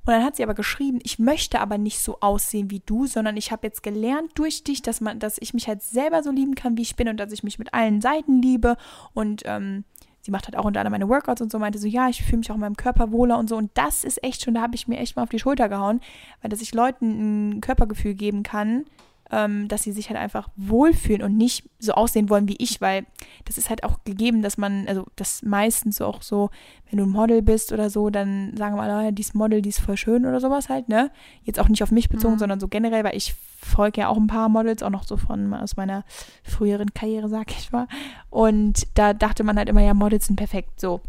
[0.06, 3.36] Und dann hat sie aber geschrieben, ich möchte aber nicht so aussehen wie du, sondern
[3.36, 6.54] ich habe jetzt gelernt durch dich, dass man, dass ich mich halt selber so lieben
[6.54, 8.76] kann, wie ich bin und dass ich mich mit allen Seiten liebe.
[9.14, 9.82] Und ähm,
[10.20, 12.38] sie macht halt auch unter anderem meine Workouts und so, meinte so, ja, ich fühle
[12.38, 13.56] mich auch in meinem Körper wohler und so.
[13.56, 16.00] Und das ist echt schon, da habe ich mir echt mal auf die Schulter gehauen,
[16.40, 18.84] weil dass ich Leuten ein Körpergefühl geben kann,
[19.30, 23.06] ähm, dass sie sich halt einfach wohlfühlen und nicht so aussehen wollen wie ich, weil
[23.44, 26.50] das ist halt auch gegeben, dass man, also das meistens auch so,
[26.90, 29.70] wenn du ein Model bist oder so, dann sagen wir mal, ja, dieses Model, die
[29.70, 31.10] ist voll schön oder sowas halt, ne?
[31.42, 32.38] Jetzt auch nicht auf mich bezogen, mhm.
[32.38, 35.52] sondern so generell, weil ich folge ja auch ein paar Models, auch noch so von
[35.54, 36.04] aus meiner
[36.44, 37.88] früheren Karriere, sag ich mal.
[38.30, 41.00] Und da dachte man halt immer, ja, Models sind perfekt, so.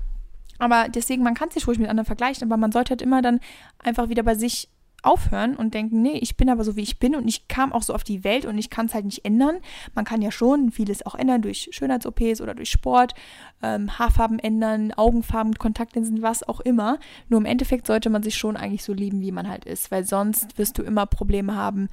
[0.60, 3.40] Aber deswegen, man kann sich ruhig mit anderen vergleichen, aber man sollte halt immer dann
[3.78, 4.70] einfach wieder bei sich
[5.04, 7.84] aufhören und denken, nee, ich bin aber so, wie ich bin und ich kam auch
[7.84, 9.58] so auf die Welt und ich kann es halt nicht ändern.
[9.94, 13.14] Man kann ja schon vieles auch ändern durch Schönheits-OPs oder durch Sport,
[13.62, 17.00] ähm, Haarfarben ändern, Augenfarben, Kontaktlinsen, was auch immer.
[17.30, 20.04] Nur im Endeffekt sollte man sich schon eigentlich so lieben, wie man halt ist, weil
[20.04, 21.90] sonst wirst du immer Probleme haben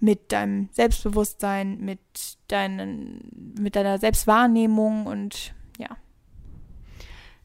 [0.00, 2.00] mit deinem Selbstbewusstsein, mit,
[2.48, 5.96] deinen, mit deiner Selbstwahrnehmung und ja.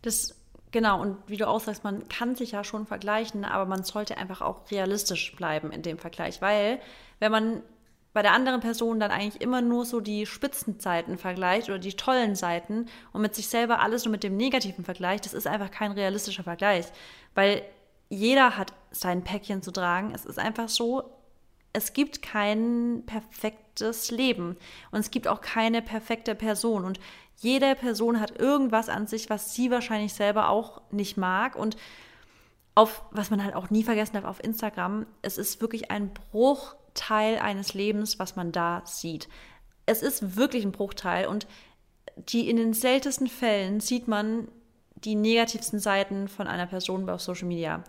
[0.02, 0.41] Das
[0.72, 4.18] Genau, und wie du auch sagst, man kann sich ja schon vergleichen, aber man sollte
[4.18, 6.80] einfach auch realistisch bleiben in dem Vergleich, weil
[7.20, 7.62] wenn man
[8.14, 12.36] bei der anderen Person dann eigentlich immer nur so die Spitzenzeiten vergleicht oder die tollen
[12.36, 15.92] Seiten und mit sich selber alles nur mit dem Negativen vergleicht, das ist einfach kein
[15.92, 16.88] realistischer Vergleich,
[17.36, 17.64] weil
[18.10, 20.12] jeder hat sein Päckchen zu tragen.
[20.14, 21.04] Es ist einfach so,
[21.72, 23.04] es gibt kein
[23.82, 24.58] perfektes Leben
[24.92, 27.00] und es gibt auch keine perfekte Person und
[27.38, 31.76] jede Person hat irgendwas an sich, was sie wahrscheinlich selber auch nicht mag und
[32.76, 37.40] auf, was man halt auch nie vergessen darf, auf Instagram, es ist wirklich ein Bruchteil
[37.40, 39.28] eines Lebens, was man da sieht.
[39.86, 41.48] Es ist wirklich ein Bruchteil und
[42.16, 44.48] die in den seltensten Fällen sieht man
[44.96, 47.84] die negativsten Seiten von einer Person auf Social Media.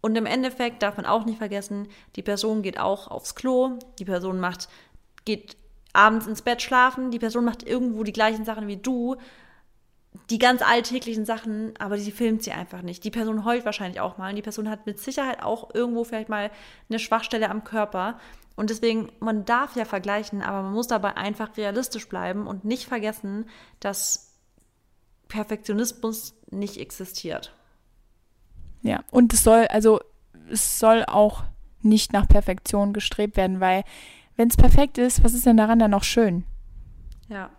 [0.00, 4.04] Und im Endeffekt darf man auch nicht vergessen, die Person geht auch aufs Klo, die
[4.04, 4.68] Person macht,
[5.24, 5.56] geht
[5.92, 9.16] abends ins Bett schlafen, die Person macht irgendwo die gleichen Sachen wie du,
[10.28, 13.04] die ganz alltäglichen Sachen, aber sie filmt sie einfach nicht.
[13.04, 16.28] Die Person heult wahrscheinlich auch mal und die Person hat mit Sicherheit auch irgendwo vielleicht
[16.28, 16.50] mal
[16.88, 18.18] eine Schwachstelle am Körper.
[18.56, 22.86] Und deswegen, man darf ja vergleichen, aber man muss dabei einfach realistisch bleiben und nicht
[22.86, 23.48] vergessen,
[23.78, 24.34] dass
[25.28, 27.54] Perfektionismus nicht existiert.
[28.82, 30.00] Ja, und es soll, also
[30.50, 31.44] es soll auch
[31.82, 33.84] nicht nach Perfektion gestrebt werden, weil
[34.40, 36.46] wenn es perfekt ist, was ist denn daran dann noch schön?
[37.28, 37.50] Ja.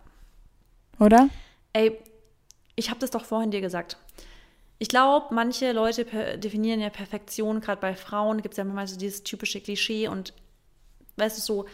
[0.98, 1.28] Oder?
[1.72, 1.96] Ey,
[2.74, 3.96] ich habe das doch vorhin dir gesagt.
[4.80, 6.04] Ich glaube, manche Leute
[6.38, 10.34] definieren ja Perfektion, gerade bei Frauen gibt es ja manchmal so dieses typische Klischee und
[11.18, 11.66] weißt du, so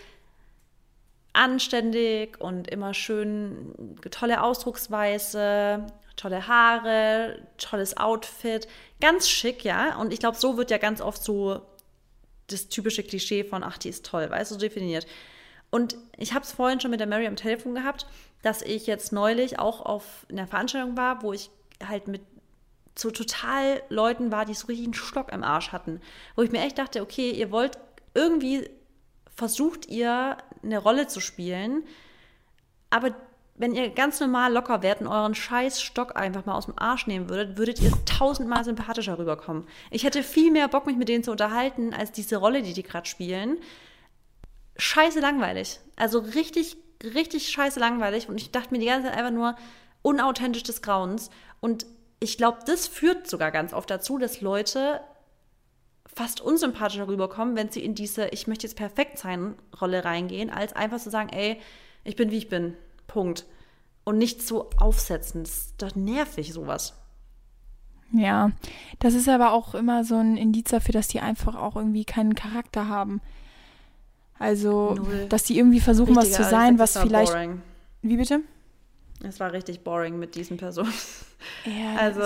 [1.32, 5.86] anständig und immer schön tolle Ausdrucksweise,
[6.16, 8.68] tolle Haare, tolles Outfit,
[9.00, 9.98] ganz schick, ja.
[9.98, 11.62] Und ich glaube, so wird ja ganz oft so
[12.49, 15.07] das typische Klischee von, ach, die ist toll, weißt du, so definiert.
[15.70, 18.07] Und ich habe es vorhin schon mit der Mary am Telefon gehabt,
[18.42, 21.51] dass ich jetzt neulich auch auf einer Veranstaltung war, wo ich
[21.86, 22.22] halt mit
[22.96, 26.01] so total Leuten war, die so richtig einen Stock im Arsch hatten.
[26.34, 27.78] Wo ich mir echt dachte, okay, ihr wollt
[28.14, 28.68] irgendwie
[29.34, 31.84] versucht ihr eine Rolle zu spielen,
[32.90, 33.14] aber
[33.59, 37.09] wenn ihr ganz normal locker wärt und euren scheiß Stock einfach mal aus dem Arsch
[37.09, 39.66] nehmen würdet, würdet ihr tausendmal sympathischer rüberkommen.
[39.90, 42.84] Ich hätte viel mehr Bock, mich mit denen zu unterhalten, als diese Rolle, die die
[42.84, 43.59] gerade spielen.
[44.76, 45.80] Scheiße langweilig.
[45.96, 48.28] Also richtig, richtig scheiße langweilig.
[48.28, 49.56] Und ich dachte mir die ganze Zeit einfach nur
[50.02, 51.30] unauthentisch des Grauens.
[51.61, 51.84] Und
[52.20, 55.00] ich glaube, das führt sogar ganz oft dazu, dass Leute
[56.06, 60.74] fast unsympathischer rüberkommen, wenn sie in diese Ich möchte jetzt perfekt sein Rolle reingehen, als
[60.74, 61.61] einfach zu sagen, ey,
[62.04, 62.76] ich bin wie ich bin.
[63.09, 63.46] Punkt.
[64.04, 65.42] Und nicht so aufsetzen.
[65.42, 66.94] Das ist doch nervig, sowas.
[68.12, 68.52] Ja,
[69.00, 72.34] das ist aber auch immer so ein Indiz dafür, dass die einfach auch irgendwie keinen
[72.34, 73.20] Charakter haben.
[74.38, 75.26] Also, Null.
[75.28, 77.32] dass die irgendwie versuchen, Richtiger, was zu sein, was vielleicht.
[77.32, 77.61] Boring.
[78.02, 78.40] Wie bitte?
[79.22, 80.94] Es war richtig boring mit diesen Personen.
[81.64, 82.22] Ja, also.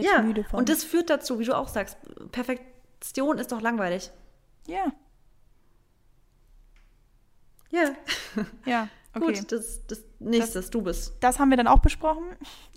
[0.00, 1.98] ja, und das führt dazu, wie du auch sagst,
[2.30, 4.10] Perfektion ist doch langweilig.
[4.66, 4.92] Ja.
[7.76, 8.44] Ja.
[8.64, 9.34] Ja, okay.
[9.34, 11.14] Gut, das, das nächstes, das, du bist.
[11.20, 12.24] Das haben wir dann auch besprochen.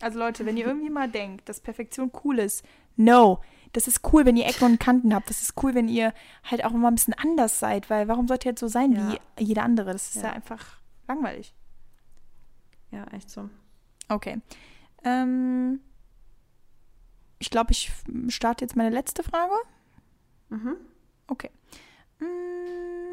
[0.01, 2.63] Also Leute, wenn ihr irgendwie mal denkt, dass Perfektion cool ist,
[2.95, 3.41] no.
[3.73, 5.29] Das ist cool, wenn ihr Ecken und Kanten habt.
[5.29, 8.43] Das ist cool, wenn ihr halt auch mal ein bisschen anders seid, weil warum sollt
[8.43, 9.17] ihr jetzt so sein ja.
[9.37, 9.93] wie jeder andere?
[9.93, 10.29] Das ist ja.
[10.29, 11.53] ja einfach langweilig.
[12.91, 13.49] Ja, echt so.
[14.07, 14.41] Okay.
[15.03, 15.81] Ähm,
[17.37, 17.91] ich glaube, ich
[18.29, 19.53] starte jetzt meine letzte Frage.
[20.49, 20.75] Mhm.
[21.27, 21.51] Okay.
[22.17, 23.08] Hm.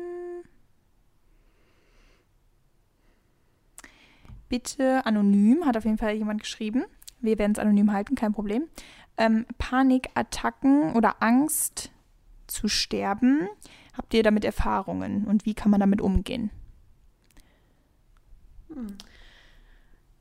[4.49, 6.85] Bitte anonym, hat auf jeden Fall jemand geschrieben.
[7.21, 8.69] Wir werden es anonym halten, kein Problem.
[9.17, 11.91] Ähm, Panikattacken oder Angst
[12.47, 13.49] zu sterben.
[13.97, 16.51] Habt ihr damit Erfahrungen und wie kann man damit umgehen?
[18.69, 18.99] Hm.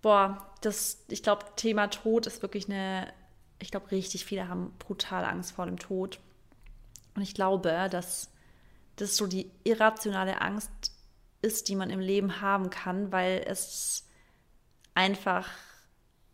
[0.01, 3.11] boah, das, ich glaube, Thema Tod ist wirklich eine,
[3.59, 6.19] ich glaube, richtig viele haben brutal Angst vor dem Tod.
[7.15, 8.29] Und ich glaube, dass
[8.95, 10.71] das so die irrationale Angst
[11.41, 14.07] ist, die man im Leben haben kann, weil es
[14.95, 15.47] einfach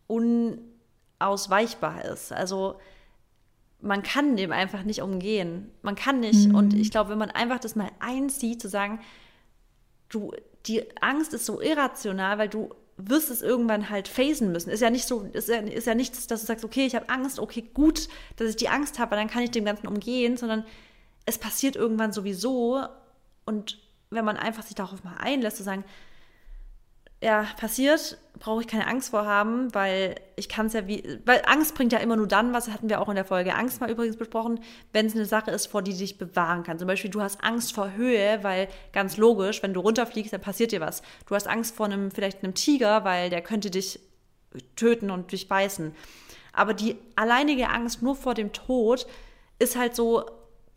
[0.06, 2.32] unausweichbar ist.
[2.32, 2.80] Also
[3.80, 5.70] man kann dem einfach nicht umgehen.
[5.82, 6.48] Man kann nicht.
[6.48, 6.54] Mhm.
[6.54, 9.00] Und ich glaube, wenn man einfach das mal einsieht, zu sagen,
[10.08, 10.32] du,
[10.66, 14.70] die Angst ist so irrational, weil du wirst es irgendwann halt phasen müssen.
[14.70, 17.08] Ist ja nicht so, ist ja, ist ja nichts, dass du sagst, okay, ich habe
[17.08, 20.64] Angst, okay, gut, dass ich die Angst habe, dann kann ich dem Ganzen umgehen, sondern
[21.26, 22.84] es passiert irgendwann sowieso.
[23.44, 25.84] Und wenn man einfach sich darauf mal einlässt, zu sagen,
[27.22, 31.40] ja, passiert, brauche ich keine Angst vor haben, weil ich kann es ja wie, weil
[31.46, 33.88] Angst bringt ja immer nur dann was, hatten wir auch in der Folge Angst mal
[33.88, 34.58] übrigens besprochen,
[34.92, 36.80] wenn es eine Sache ist, vor die dich bewahren kann.
[36.80, 40.72] Zum Beispiel, du hast Angst vor Höhe, weil ganz logisch, wenn du runterfliegst, dann passiert
[40.72, 41.02] dir was.
[41.26, 44.00] Du hast Angst vor einem, vielleicht einem Tiger, weil der könnte dich
[44.74, 45.94] töten und dich beißen.
[46.52, 49.06] Aber die alleinige Angst nur vor dem Tod
[49.60, 50.26] ist halt so,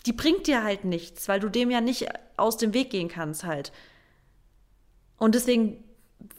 [0.05, 3.45] die bringt dir halt nichts, weil du dem ja nicht aus dem Weg gehen kannst
[3.45, 3.71] halt.
[5.17, 5.83] Und deswegen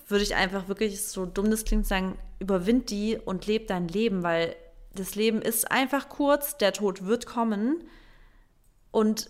[0.07, 4.22] würde ich einfach wirklich, so dumm das klingt, sagen, überwind die und leb dein Leben,
[4.22, 4.54] weil
[4.94, 7.84] das Leben ist einfach kurz, der Tod wird kommen.
[8.90, 9.28] Und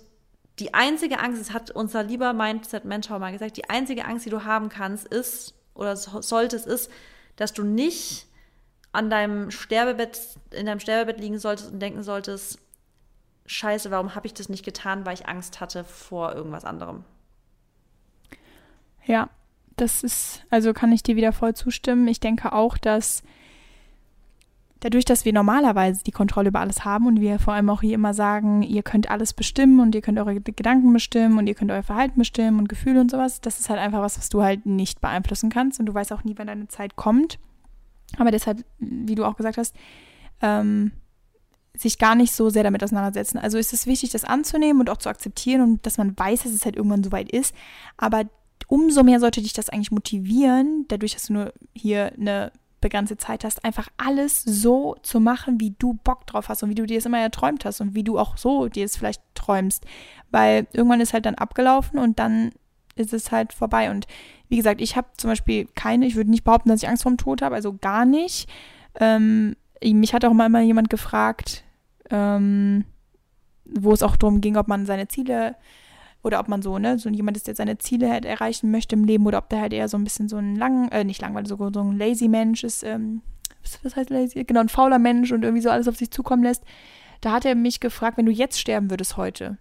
[0.59, 4.45] die einzige Angst, das hat unser lieber Mindset-Mensch mal gesagt, die einzige Angst, die du
[4.45, 6.91] haben kannst, ist oder solltest, ist,
[7.37, 8.27] dass du nicht
[8.93, 10.21] an deinem Sterbebett,
[10.51, 12.59] in deinem Sterbebett liegen solltest und denken solltest,
[13.45, 17.05] scheiße, warum habe ich das nicht getan, weil ich Angst hatte vor irgendwas anderem.
[19.05, 19.29] Ja,
[19.77, 22.09] das ist, also kann ich dir wieder voll zustimmen.
[22.09, 23.23] Ich denke auch, dass
[24.81, 27.95] dadurch, dass wir normalerweise die Kontrolle über alles haben und wir vor allem auch hier
[27.95, 31.71] immer sagen, ihr könnt alles bestimmen und ihr könnt eure Gedanken bestimmen und ihr könnt
[31.71, 34.67] euer Verhalten bestimmen und Gefühle und sowas, das ist halt einfach was, was du halt
[34.67, 37.39] nicht beeinflussen kannst und du weißt auch nie, wann deine Zeit kommt.
[38.19, 39.75] Aber deshalb, wie du auch gesagt hast,
[40.41, 40.93] ähm,
[41.75, 43.39] sich gar nicht so sehr damit auseinandersetzen.
[43.39, 46.53] Also ist es wichtig, das anzunehmen und auch zu akzeptieren und dass man weiß, dass
[46.53, 47.55] es halt irgendwann soweit ist.
[47.97, 48.25] Aber
[48.67, 53.45] umso mehr sollte dich das eigentlich motivieren, dadurch, dass du nur hier eine begrenzte Zeit
[53.45, 56.99] hast, einfach alles so zu machen, wie du Bock drauf hast und wie du dir
[56.99, 59.85] es immer erträumt hast und wie du auch so dir es vielleicht träumst.
[60.31, 62.53] Weil irgendwann ist halt dann abgelaufen und dann
[62.95, 63.91] ist es halt vorbei.
[63.91, 64.07] Und
[64.49, 67.13] wie gesagt, ich habe zum Beispiel keine, ich würde nicht behaupten, dass ich Angst vor
[67.13, 68.49] dem Tod habe, also gar nicht.
[68.99, 71.65] Ähm, mich hat auch mal immer jemand gefragt,
[72.11, 72.85] ähm,
[73.65, 75.57] wo es auch darum ging, ob man seine Ziele
[76.27, 79.05] oder ob man so, ne, so jemand ist, der seine Ziele halt erreichen möchte im
[79.05, 81.49] Leben oder ob der halt eher so ein bisschen so ein lang, äh, nicht langweilig,
[81.49, 83.23] so, so ein lazy Mensch ist, ähm,
[83.83, 84.43] was heißt lazy?
[84.45, 86.65] Genau, ein fauler Mensch und irgendwie so alles auf sich zukommen lässt.
[87.21, 89.57] Da hat er mich gefragt, wenn du jetzt sterben würdest heute,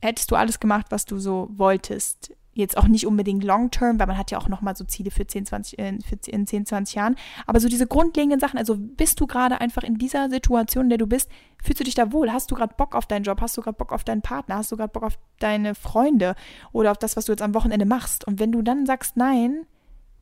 [0.00, 2.34] hättest du alles gemacht, was du so wolltest?
[2.56, 5.26] Jetzt auch nicht unbedingt long term, weil man hat ja auch nochmal so Ziele für
[5.26, 7.16] 10, 20, äh, für in 10, 20 Jahren.
[7.46, 10.98] Aber so diese grundlegenden Sachen, also bist du gerade einfach in dieser Situation, in der
[10.98, 11.30] du bist,
[11.62, 12.32] fühlst du dich da wohl?
[12.32, 13.42] Hast du gerade Bock auf deinen Job?
[13.42, 14.56] Hast du gerade Bock auf deinen Partner?
[14.56, 16.34] Hast du gerade Bock auf deine Freunde?
[16.72, 18.26] Oder auf das, was du jetzt am Wochenende machst?
[18.26, 19.66] Und wenn du dann sagst nein,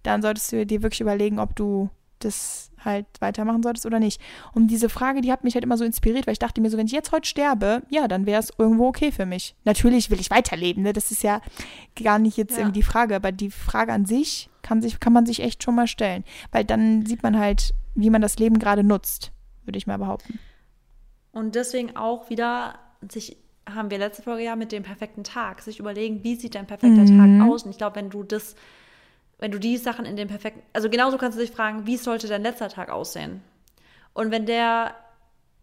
[0.02, 4.20] dann solltest du dir wirklich überlegen, ob du das halt weitermachen solltest oder nicht.
[4.52, 6.78] Und diese Frage, die hat mich halt immer so inspiriert, weil ich dachte mir so,
[6.78, 9.54] wenn ich jetzt heute sterbe, ja, dann wäre es irgendwo okay für mich.
[9.64, 10.92] Natürlich will ich weiterleben, ne?
[10.92, 11.40] Das ist ja
[12.02, 12.58] gar nicht jetzt ja.
[12.58, 15.74] irgendwie die Frage, aber die Frage an sich kann, sich kann man sich echt schon
[15.74, 19.32] mal stellen, weil dann sieht man halt, wie man das Leben gerade nutzt,
[19.64, 20.38] würde ich mal behaupten.
[21.32, 22.78] Und deswegen auch wieder
[23.10, 26.66] sich haben wir letzte Folge ja mit dem perfekten Tag, sich überlegen, wie sieht dein
[26.66, 27.40] perfekter mhm.
[27.40, 27.64] Tag aus?
[27.64, 28.56] Und ich glaube, wenn du das
[29.38, 32.28] wenn du die Sachen in den perfekten, also genauso kannst du dich fragen, wie sollte
[32.28, 33.42] dein letzter Tag aussehen?
[34.12, 34.94] Und wenn der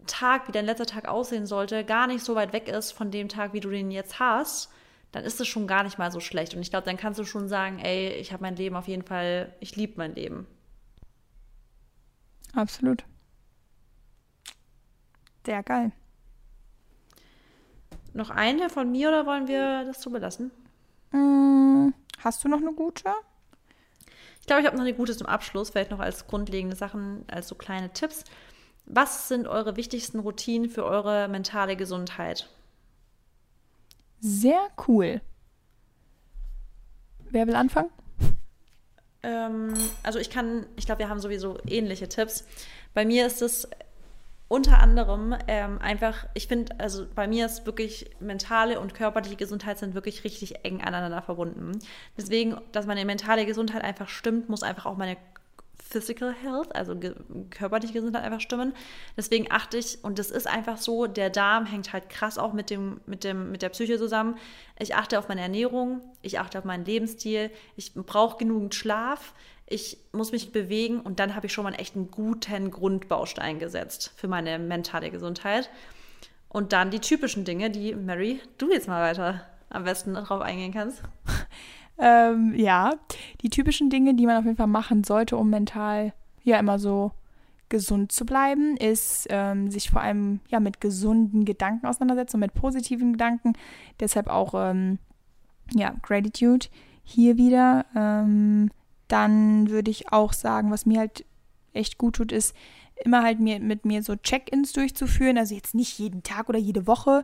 [0.07, 3.29] Tag, wie dein letzter Tag aussehen sollte, gar nicht so weit weg ist von dem
[3.29, 4.69] Tag, wie du den jetzt hast,
[5.11, 6.53] dann ist es schon gar nicht mal so schlecht.
[6.53, 9.03] Und ich glaube, dann kannst du schon sagen, ey, ich habe mein Leben auf jeden
[9.03, 10.47] Fall, ich liebe mein Leben.
[12.53, 13.03] Absolut.
[15.45, 15.91] Sehr geil.
[18.13, 20.51] Noch eine von mir oder wollen wir das so belassen?
[21.11, 23.11] Mm, hast du noch eine gute?
[24.41, 27.47] Ich glaube, ich habe noch eine gute zum Abschluss, vielleicht noch als grundlegende Sachen, als
[27.47, 28.25] so kleine Tipps.
[28.85, 32.49] Was sind eure wichtigsten Routinen für eure mentale Gesundheit?
[34.19, 35.21] Sehr cool.
[37.29, 37.89] Wer will anfangen?
[39.23, 39.73] Ähm,
[40.03, 42.43] also ich kann, ich glaube, wir haben sowieso ähnliche Tipps.
[42.93, 43.69] Bei mir ist es
[44.51, 49.79] unter anderem ähm, einfach, ich finde, also bei mir ist wirklich mentale und körperliche Gesundheit
[49.79, 51.79] sind wirklich richtig eng aneinander verbunden.
[52.17, 55.15] Deswegen, dass meine mentale Gesundheit einfach stimmt, muss einfach auch meine
[55.81, 57.15] Physical Health, also ge
[57.49, 58.73] körperliche Gesundheit einfach stimmen.
[59.15, 62.69] Deswegen achte ich, und das ist einfach so, der Darm hängt halt krass auch mit,
[62.69, 64.37] dem, mit, dem, mit der Psyche zusammen.
[64.79, 69.33] Ich achte auf meine Ernährung, ich achte auf meinen Lebensstil, ich brauche genügend Schlaf,
[69.71, 74.13] ich muss mich bewegen und dann habe ich schon mal einen echten guten Grundbaustein gesetzt
[74.15, 75.69] für meine mentale Gesundheit.
[76.49, 80.73] Und dann die typischen Dinge, die Mary, du jetzt mal weiter am besten darauf eingehen
[80.73, 81.01] kannst.
[82.03, 82.93] Ähm, ja,
[83.41, 87.11] die typischen Dinge, die man auf jeden Fall machen sollte, um mental ja immer so
[87.69, 92.55] gesund zu bleiben, ist ähm, sich vor allem ja mit gesunden Gedanken auseinandersetzen und mit
[92.55, 93.53] positiven Gedanken.
[93.99, 94.97] Deshalb auch ähm,
[95.75, 96.67] ja Gratitude
[97.03, 97.85] hier wieder.
[97.95, 98.71] Ähm,
[99.11, 101.25] dann würde ich auch sagen, was mir halt
[101.73, 102.55] echt gut tut, ist
[103.03, 105.37] immer halt mir, mit mir so Check-ins durchzuführen.
[105.37, 107.23] Also jetzt nicht jeden Tag oder jede Woche,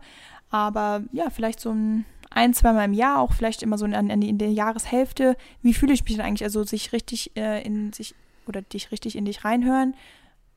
[0.49, 4.21] aber ja, vielleicht so ein ein, zweimal im Jahr, auch vielleicht immer so in, in,
[4.21, 5.37] in der Jahreshälfte.
[5.61, 6.43] Wie fühle ich mich denn eigentlich?
[6.43, 8.15] Also sich richtig äh, in sich
[8.47, 9.95] oder dich richtig in dich reinhören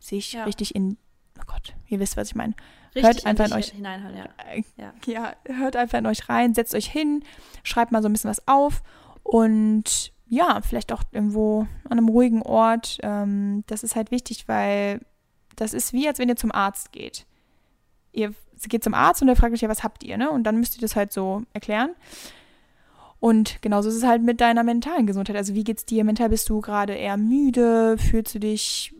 [0.00, 0.44] sich ja.
[0.44, 0.96] richtig in,
[1.38, 2.54] oh Gott, ihr wisst, was ich meine.
[2.94, 4.28] Hört einfach in, in euch hineinhören, ja.
[4.52, 4.92] Äh, ja.
[5.06, 5.32] ja.
[5.54, 7.22] hört einfach in euch rein, setzt euch hin,
[7.62, 8.82] schreibt mal so ein bisschen was auf
[9.22, 12.98] und ja, vielleicht auch irgendwo an einem ruhigen Ort.
[13.02, 15.00] Ähm, das ist halt wichtig, weil
[15.56, 17.26] das ist wie, als wenn ihr zum Arzt geht.
[18.12, 18.32] Ihr
[18.68, 20.30] geht zum Arzt und er fragt euch ja, was habt ihr, ne?
[20.30, 21.90] Und dann müsst ihr das halt so erklären.
[23.18, 25.36] Und genauso ist es halt mit deiner mentalen Gesundheit.
[25.36, 26.30] Also wie geht's dir mental?
[26.30, 27.98] Bist du gerade eher müde?
[27.98, 28.94] Fühlst du dich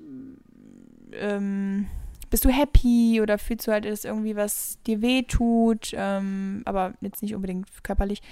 [1.12, 1.86] ähm,
[2.30, 6.94] bist du happy oder fühlst du halt, dass irgendwie was dir weh tut, ähm, aber
[7.00, 8.22] jetzt nicht unbedingt körperlich.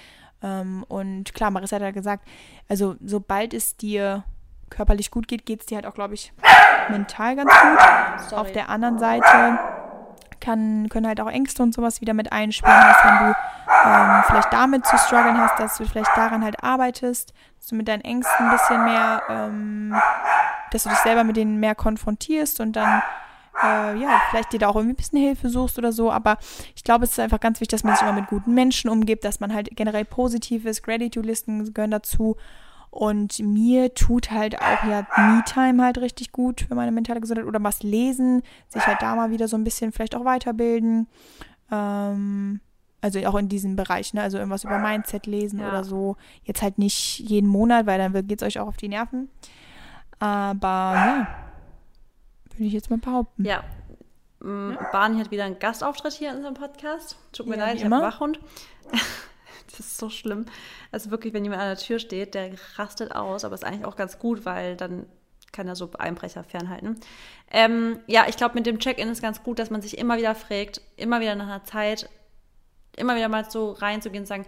[0.42, 2.26] Ähm, und klar, Marissa hat ja gesagt,
[2.68, 4.24] also sobald es dir
[4.70, 6.32] körperlich gut geht, geht es dir halt auch, glaube ich,
[6.90, 8.28] mental ganz gut.
[8.28, 8.40] Sorry.
[8.40, 9.58] Auf der anderen Seite
[10.40, 13.34] kann, können halt auch Ängste und sowas wieder mit einspielen, dass wenn du
[13.86, 17.88] ähm, vielleicht damit zu strugglen hast, dass du vielleicht daran halt arbeitest, dass du mit
[17.88, 19.94] deinen Ängsten ein bisschen mehr ähm,
[20.70, 23.02] dass du dich selber mit denen mehr konfrontierst und dann
[23.62, 26.10] äh, ja, vielleicht dir da auch irgendwie ein bisschen Hilfe suchst oder so.
[26.10, 26.38] Aber
[26.74, 29.24] ich glaube, es ist einfach ganz wichtig, dass man sich immer mit guten Menschen umgibt,
[29.24, 30.82] dass man halt generell positiv ist.
[30.82, 32.36] Gratitude-Listen gehören dazu.
[32.90, 37.62] Und mir tut halt auch ja Me-Time halt richtig gut für meine mentale Gesundheit oder
[37.62, 41.06] was lesen, sich halt da mal wieder so ein bisschen vielleicht auch weiterbilden.
[41.70, 42.60] Ähm,
[43.00, 44.22] also auch in diesem Bereich, ne?
[44.22, 45.68] Also irgendwas über Mindset lesen ja.
[45.68, 46.16] oder so.
[46.44, 49.28] Jetzt halt nicht jeden Monat, weil dann geht es euch auch auf die Nerven.
[50.18, 51.28] Aber ja,
[52.58, 53.44] würde ich jetzt mal behaupten.
[53.44, 53.64] Ja.
[54.40, 54.88] Mm, ja.
[54.92, 57.16] Barney hat wieder einen Gastauftritt hier in unserem Podcast.
[57.32, 58.38] Tut mir ja, leid, ich habe Wachhund.
[59.70, 60.46] das ist so schlimm.
[60.92, 63.96] Also wirklich, wenn jemand an der Tür steht, der rastet aus, aber ist eigentlich auch
[63.96, 65.06] ganz gut, weil dann
[65.52, 67.00] kann er so Einbrecher fernhalten.
[67.50, 70.34] Ähm, ja, ich glaube, mit dem Check-in ist ganz gut, dass man sich immer wieder
[70.34, 72.08] fragt, immer wieder nach einer Zeit,
[72.96, 74.46] immer wieder mal so reinzugehen und sagen,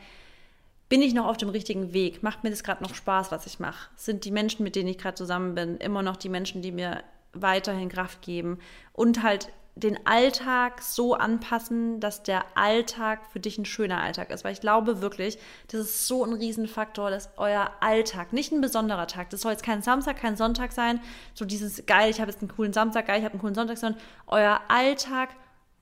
[0.89, 2.23] bin ich noch auf dem richtigen Weg?
[2.23, 3.89] Macht mir das gerade noch Spaß, was ich mache?
[3.97, 7.03] Sind die Menschen, mit denen ich gerade zusammen bin, immer noch die Menschen, die mir
[7.33, 8.59] weiterhin Kraft geben?
[8.93, 14.45] Und halt den Alltag so anpassen, dass der Alltag für dich ein schöner Alltag ist.
[14.45, 19.07] Weil ich glaube wirklich, das ist so ein Riesenfaktor, dass euer Alltag, nicht ein besonderer
[19.07, 21.01] Tag, das soll jetzt kein Samstag, kein Sonntag sein,
[21.35, 23.79] so dieses geil, ich habe jetzt einen coolen Samstag, geil, ich habe einen coolen Sonntag,
[23.79, 25.31] sondern euer Alltag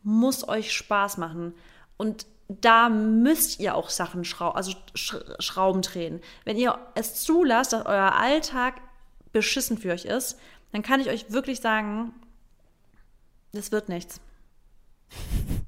[0.02, 1.54] muss euch Spaß machen.
[1.96, 6.20] Und da müsst ihr auch Sachen schrau also Schrauben drehen.
[6.44, 8.80] Wenn ihr es zulasst, dass euer Alltag
[9.32, 10.38] beschissen für euch ist,
[10.72, 12.12] dann kann ich euch wirklich sagen,
[13.52, 14.20] das wird nichts.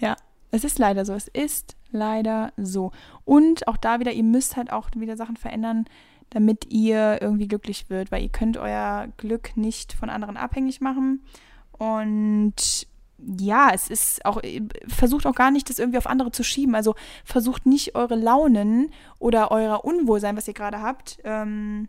[0.00, 0.14] Ja,
[0.52, 1.12] es ist leider so.
[1.12, 2.92] Es ist leider so.
[3.24, 5.86] Und auch da wieder, ihr müsst halt auch wieder Sachen verändern,
[6.30, 11.24] damit ihr irgendwie glücklich wird, weil ihr könnt euer Glück nicht von anderen abhängig machen.
[11.72, 12.86] Und
[13.18, 14.40] ja, es ist auch,
[14.86, 16.74] versucht auch gar nicht, das irgendwie auf andere zu schieben.
[16.74, 21.88] Also versucht nicht eure Launen oder euer Unwohlsein, was ihr gerade habt, ähm,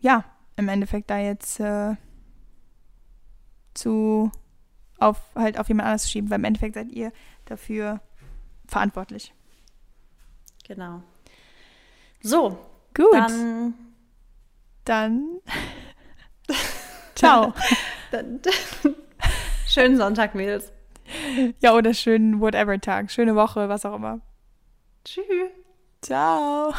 [0.00, 0.24] ja,
[0.56, 1.96] im Endeffekt da jetzt äh,
[3.74, 4.30] zu
[4.98, 7.12] auf halt auf jemand anderes zu schieben, weil im Endeffekt seid ihr
[7.46, 8.00] dafür
[8.66, 9.34] verantwortlich.
[10.66, 11.02] Genau.
[12.22, 12.58] So,
[12.94, 13.12] gut.
[13.12, 13.74] Dann,
[14.84, 15.40] dann
[17.14, 17.52] ciao.
[18.10, 18.40] dann,
[19.66, 20.72] Schönen Sonntag, Mädels.
[21.60, 23.10] Ja, oder schönen Whatever-Tag.
[23.10, 24.20] Schöne Woche, was auch immer.
[25.04, 25.50] Tschüss.
[26.00, 26.72] Ciao.